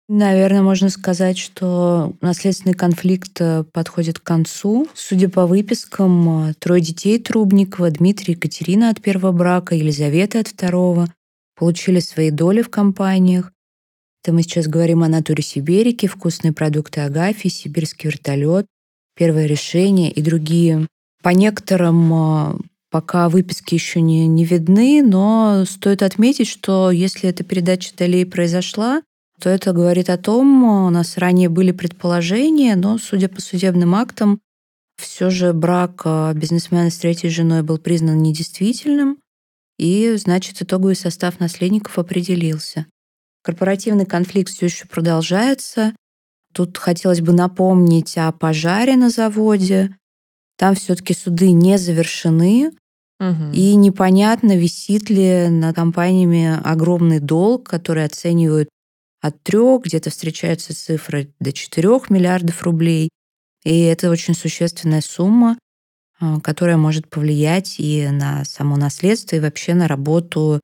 Наверное, 0.08 0.62
можно 0.62 0.88
сказать, 0.88 1.36
что 1.36 2.14
наследственный 2.20 2.74
конфликт 2.74 3.40
э, 3.40 3.64
подходит 3.64 4.20
к 4.20 4.22
концу. 4.22 4.86
Судя 4.94 5.28
по 5.28 5.46
выпискам, 5.46 6.50
э, 6.50 6.54
трое 6.60 6.80
детей 6.80 7.18
Трубникова, 7.18 7.90
Дмитрий 7.90 8.34
и 8.34 8.36
Екатерина 8.36 8.90
от 8.90 9.02
первого 9.02 9.32
брака, 9.32 9.74
Елизавета 9.74 10.38
от 10.38 10.46
второго, 10.46 11.12
получили 11.56 11.98
свои 11.98 12.30
доли 12.30 12.62
в 12.62 12.68
компаниях. 12.68 13.50
Это 14.22 14.32
мы 14.32 14.42
сейчас 14.42 14.68
говорим 14.68 15.02
о 15.02 15.08
натуре 15.08 15.42
Сибирики, 15.42 16.06
вкусные 16.06 16.52
продукты 16.52 17.00
Агафии, 17.00 17.48
сибирский 17.48 18.08
вертолет. 18.08 18.66
первое 19.16 19.46
решение 19.46 20.12
и 20.12 20.22
другие. 20.22 20.86
По 21.22 21.30
некоторым 21.30 22.12
а, 22.12 22.56
пока 22.90 23.28
выписки 23.28 23.74
еще 23.74 24.00
не, 24.00 24.28
не 24.28 24.44
видны, 24.44 25.02
но 25.02 25.64
стоит 25.66 26.02
отметить, 26.02 26.46
что 26.46 26.92
если 26.92 27.28
эта 27.28 27.42
передача 27.42 27.96
долей 27.96 28.24
произошла, 28.24 29.02
то 29.40 29.50
это 29.50 29.72
говорит 29.72 30.08
о 30.08 30.16
том, 30.16 30.64
у 30.64 30.90
нас 30.90 31.18
ранее 31.18 31.48
были 31.48 31.72
предположения, 31.72 32.74
но, 32.76 32.98
судя 32.98 33.28
по 33.28 33.40
судебным 33.40 33.94
актам, 33.94 34.40
все 34.96 35.28
же 35.28 35.52
брак 35.52 36.02
а, 36.04 36.32
бизнесмена 36.32 36.90
с 36.90 36.96
третьей 36.96 37.28
женой 37.30 37.62
был 37.62 37.78
признан 37.78 38.22
недействительным, 38.22 39.18
и, 39.78 40.14
значит, 40.16 40.62
итоговый 40.62 40.96
состав 40.96 41.38
наследников 41.38 41.98
определился. 41.98 42.86
Корпоративный 43.42 44.06
конфликт 44.06 44.50
все 44.50 44.66
еще 44.66 44.86
продолжается. 44.86 45.94
Тут 46.54 46.78
хотелось 46.78 47.20
бы 47.20 47.32
напомнить 47.32 48.16
о 48.16 48.32
пожаре 48.32 48.96
на 48.96 49.10
заводе. 49.10 49.94
Там 50.56 50.74
все-таки 50.74 51.12
суды 51.12 51.52
не 51.52 51.76
завершены, 51.76 52.72
угу. 53.20 53.52
и 53.52 53.74
непонятно, 53.74 54.56
висит 54.56 55.10
ли 55.10 55.48
над 55.48 55.76
компаниями 55.76 56.58
огромный 56.64 57.20
долг, 57.20 57.68
который 57.68 58.06
оценивают 58.06 58.70
от 59.26 59.42
трех, 59.42 59.84
где-то 59.84 60.10
встречаются 60.10 60.74
цифры 60.74 61.32
до 61.40 61.52
4 61.52 61.88
миллиардов 62.08 62.62
рублей. 62.62 63.10
И 63.64 63.80
это 63.80 64.10
очень 64.10 64.34
существенная 64.34 65.00
сумма, 65.00 65.58
а, 66.20 66.40
которая 66.40 66.76
может 66.76 67.08
повлиять 67.08 67.76
и 67.78 68.08
на 68.08 68.44
само 68.44 68.76
наследство, 68.76 69.36
и 69.36 69.40
вообще 69.40 69.74
на 69.74 69.88
работу 69.88 70.60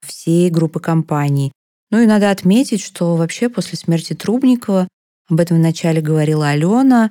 всей 0.00 0.50
группы 0.50 0.80
компаний. 0.80 1.52
Ну 1.90 2.00
и 2.00 2.06
надо 2.06 2.30
отметить, 2.30 2.82
что 2.82 3.16
вообще 3.16 3.48
после 3.48 3.78
смерти 3.78 4.14
Трубникова, 4.14 4.88
об 5.28 5.40
этом 5.40 5.58
вначале 5.58 6.00
говорила 6.00 6.48
Алена, 6.48 7.10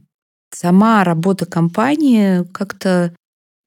сама 0.54 1.04
работа 1.04 1.46
компании 1.46 2.44
как-то 2.52 3.14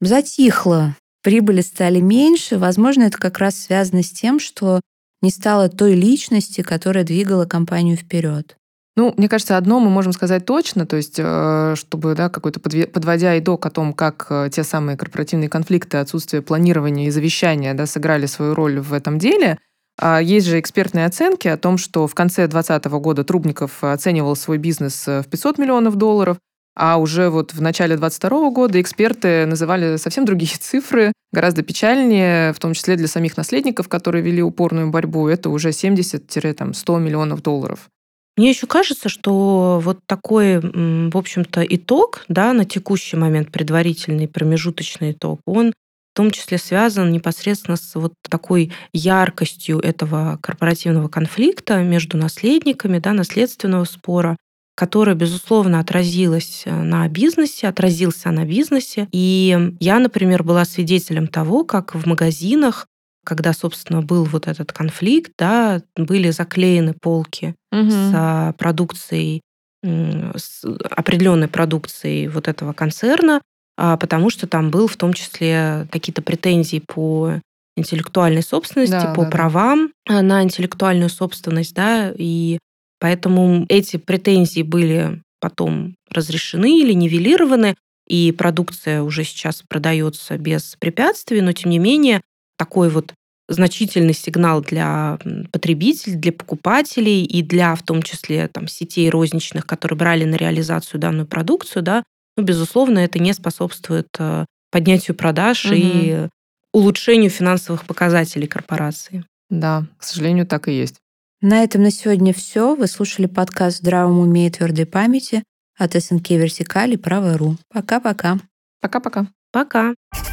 затихла. 0.01 0.97
Прибыли 1.23 1.61
стали 1.61 2.01
меньше. 2.01 2.59
Возможно, 2.59 3.05
это 3.05 3.19
как 3.19 3.39
раз 3.39 3.57
связано 3.57 4.03
с 4.03 4.11
тем, 4.11 4.41
что 4.41 4.81
не 5.23 5.31
стало 5.31 5.69
той 5.69 5.95
личности, 5.95 6.63
которая 6.63 7.05
двигала 7.05 7.45
компанию 7.45 7.97
вперед. 7.97 8.57
Ну, 8.97 9.15
мне 9.17 9.29
кажется, 9.29 9.57
одно 9.57 9.81
мы 9.81 9.89
можем 9.89 10.13
сказать 10.13 10.45
точно, 10.45 10.85
то 10.85 10.97
есть, 10.97 11.19
э, 11.19 11.75
чтобы, 11.77 12.15
да, 12.15 12.29
какой-то 12.29 12.61
подводя 12.61 13.39
итог 13.39 13.65
о 13.65 13.71
том, 13.71 13.93
как 13.93 14.27
э, 14.31 14.51
те 14.53 14.65
самые 14.65 14.97
корпоративные 14.97 15.49
конфликты, 15.49 15.99
отсутствие 15.99 16.43
планирования 16.43 17.07
и 17.07 17.11
завещания, 17.11 17.73
да, 17.73 17.87
сыграли 17.87 18.27
свою 18.27 18.55
роль 18.55 18.81
в 18.81 18.93
этом 18.93 19.19
деле, 19.19 19.59
а, 19.99 20.21
есть 20.21 20.47
же 20.47 20.59
экспертные 20.59 21.07
оценки 21.07 21.47
о 21.47 21.57
том, 21.59 21.77
что 21.77 22.07
в 22.07 22.15
конце 22.15 22.49
2020 22.49 22.99
года 23.01 23.23
Трубников 23.23 23.85
оценивал 23.85 24.35
свой 24.35 24.59
бизнес 24.59 25.07
э, 25.07 25.23
в 25.23 25.29
500 25.29 25.59
миллионов 25.59 25.97
долларов, 25.97 26.39
а 26.75 26.99
уже 26.99 27.31
вот 27.31 27.53
в 27.53 27.61
начале 27.61 27.97
2022 27.97 28.51
года 28.51 28.81
эксперты 28.81 29.47
называли 29.47 29.97
совсем 29.97 30.25
другие 30.25 30.57
цифры, 30.61 31.13
гораздо 31.33 31.63
печальнее, 31.63 32.53
в 32.53 32.59
том 32.59 32.75
числе 32.75 32.97
для 32.97 33.09
самих 33.09 33.37
наследников, 33.37 33.89
которые 33.89 34.23
вели 34.23 34.43
упорную 34.43 34.91
борьбу, 34.91 35.29
это 35.29 35.51
уже 35.51 35.71
70-100 35.71 37.01
миллионов 37.01 37.43
долларов. 37.43 37.89
Мне 38.37 38.51
еще 38.51 38.67
кажется, 38.67 39.09
что 39.09 39.81
вот 39.85 39.99
такой, 40.07 40.61
в 40.61 41.17
общем-то, 41.17 41.63
итог, 41.63 42.25
да, 42.29 42.53
на 42.53 42.65
текущий 42.65 43.17
момент 43.17 43.51
предварительный, 43.51 44.29
промежуточный 44.29 45.13
итог, 45.13 45.41
он 45.45 45.73
в 46.13 46.17
том 46.17 46.31
числе 46.31 46.59
связан 46.59 47.13
непосредственно 47.13 47.77
с 47.77 47.95
вот 47.95 48.15
такой 48.29 48.73
яркостью 48.93 49.79
этого 49.79 50.39
корпоративного 50.43 51.09
конфликта 51.09 51.83
между 51.83 52.17
наследниками, 52.17 52.99
да, 52.99 53.13
наследственного 53.13 53.85
спора, 53.85 54.37
который, 54.81 55.15
безусловно, 55.15 55.79
отразилась 55.79 56.63
э, 56.65 56.75
на 56.75 57.07
бизнесе, 57.07 57.69
отразился 57.69 58.31
на 58.31 58.47
бизнесе. 58.47 59.09
И 59.13 59.75
я, 59.79 59.99
например, 59.99 60.43
была 60.43 60.65
свидетелем 60.65 61.27
того, 61.27 61.65
как 61.65 61.95
в 61.95 62.07
магазинах 62.07 62.87
когда, 63.23 63.53
собственно, 63.53 64.01
был 64.01 64.25
вот 64.25 64.49
этот 64.49 64.73
конфликт, 64.73 65.33
да, 65.37 65.83
были 65.95 66.31
заклеены 66.31 66.95
полки 66.95 67.55
угу. 67.71 67.91
с 67.91 68.13
а, 68.15 68.53
продукцией, 68.55 69.43
с 69.85 70.65
определенной 70.65 71.47
продукцией 71.47 72.29
вот 72.29 72.49
этого 72.49 72.73
концерна, 72.73 73.43
а, 73.77 73.99
потому 73.99 74.31
что 74.31 74.47
там 74.47 74.71
был 74.71 74.89
в 74.89 74.97
том 74.97 75.13
числе 75.13 75.87
какие-то 75.93 76.23
претензии 76.23 76.83
по 76.85 77.35
интеллектуальной 77.77 78.43
собственности, 78.43 78.93
да, 78.93 79.13
по 79.13 79.25
да, 79.25 79.31
правам 79.31 79.93
да. 80.09 80.23
на 80.23 80.43
интеллектуальную 80.43 81.11
собственность, 81.11 81.75
да, 81.75 82.11
и 82.17 82.59
поэтому 83.01 83.67
эти 83.69 83.97
претензии 83.97 84.63
были 84.63 85.23
потом 85.41 85.97
разрешены 86.11 86.81
или 86.81 86.93
нивелированы, 86.93 87.75
и 88.07 88.33
продукция 88.33 89.03
уже 89.03 89.25
сейчас 89.25 89.63
продается 89.67 90.37
без 90.37 90.77
препятствий, 90.79 91.41
но 91.41 91.53
тем 91.53 91.71
не 91.71 91.79
менее 91.79 92.21
такой 92.57 92.91
вот 92.91 93.15
значительный 93.49 94.15
сигнал 94.15 94.63
для 94.63 95.19
потребителей, 95.51 96.17
для 96.17 96.33
покупателей 96.33 97.25
и 97.25 97.43
для, 97.43 97.75
в 97.75 97.83
том 97.83 98.03
числе, 98.03 98.47
там, 98.49 98.69
сетей 98.69 99.11
розничных, 99.11 99.67
которые 99.67 99.99
брали 99.99 100.25
на 100.25 100.37
реализацию 100.37 101.01
данную 101.01 101.27
продукцию, 101.27 101.83
да, 101.83 102.05
ну, 102.37 102.45
безусловно, 102.45 103.01
это 103.01 103.19
не 103.19 103.33
способствует 103.33 104.07
э, 104.19 104.47
поднятию 104.71 105.17
продаж 105.17 105.67
угу. 105.67 105.75
и 105.77 106.29
улучшению 106.73 107.31
финансовых 107.31 107.85
показателей 107.85 108.47
корпорации. 108.47 109.25
Да, 109.51 109.85
к 109.99 110.05
сожалению, 110.05 110.47
так 110.47 110.69
и 110.69 110.73
есть. 110.73 110.97
На 111.43 111.65
этом 111.65 111.83
на 111.83 111.91
сегодня 111.91 112.35
все. 112.35 112.75
Вы 112.75 112.87
слушали 112.87 113.25
подкаст 113.25 113.79
«В 113.79 113.81
здравом 113.81 114.19
уме 114.19 114.47
и 114.47 114.51
твердой 114.51 114.85
памяти» 114.85 115.43
от 115.79 115.95
СНК 115.95 116.31
Вертикали 116.31 116.97
Право.ру. 116.97 117.57
Пока-пока. 117.73 118.39
Пока-пока. 118.83 119.27
Пока. 119.51 119.93
-пока. 119.93 119.95
Пока. 120.13 120.30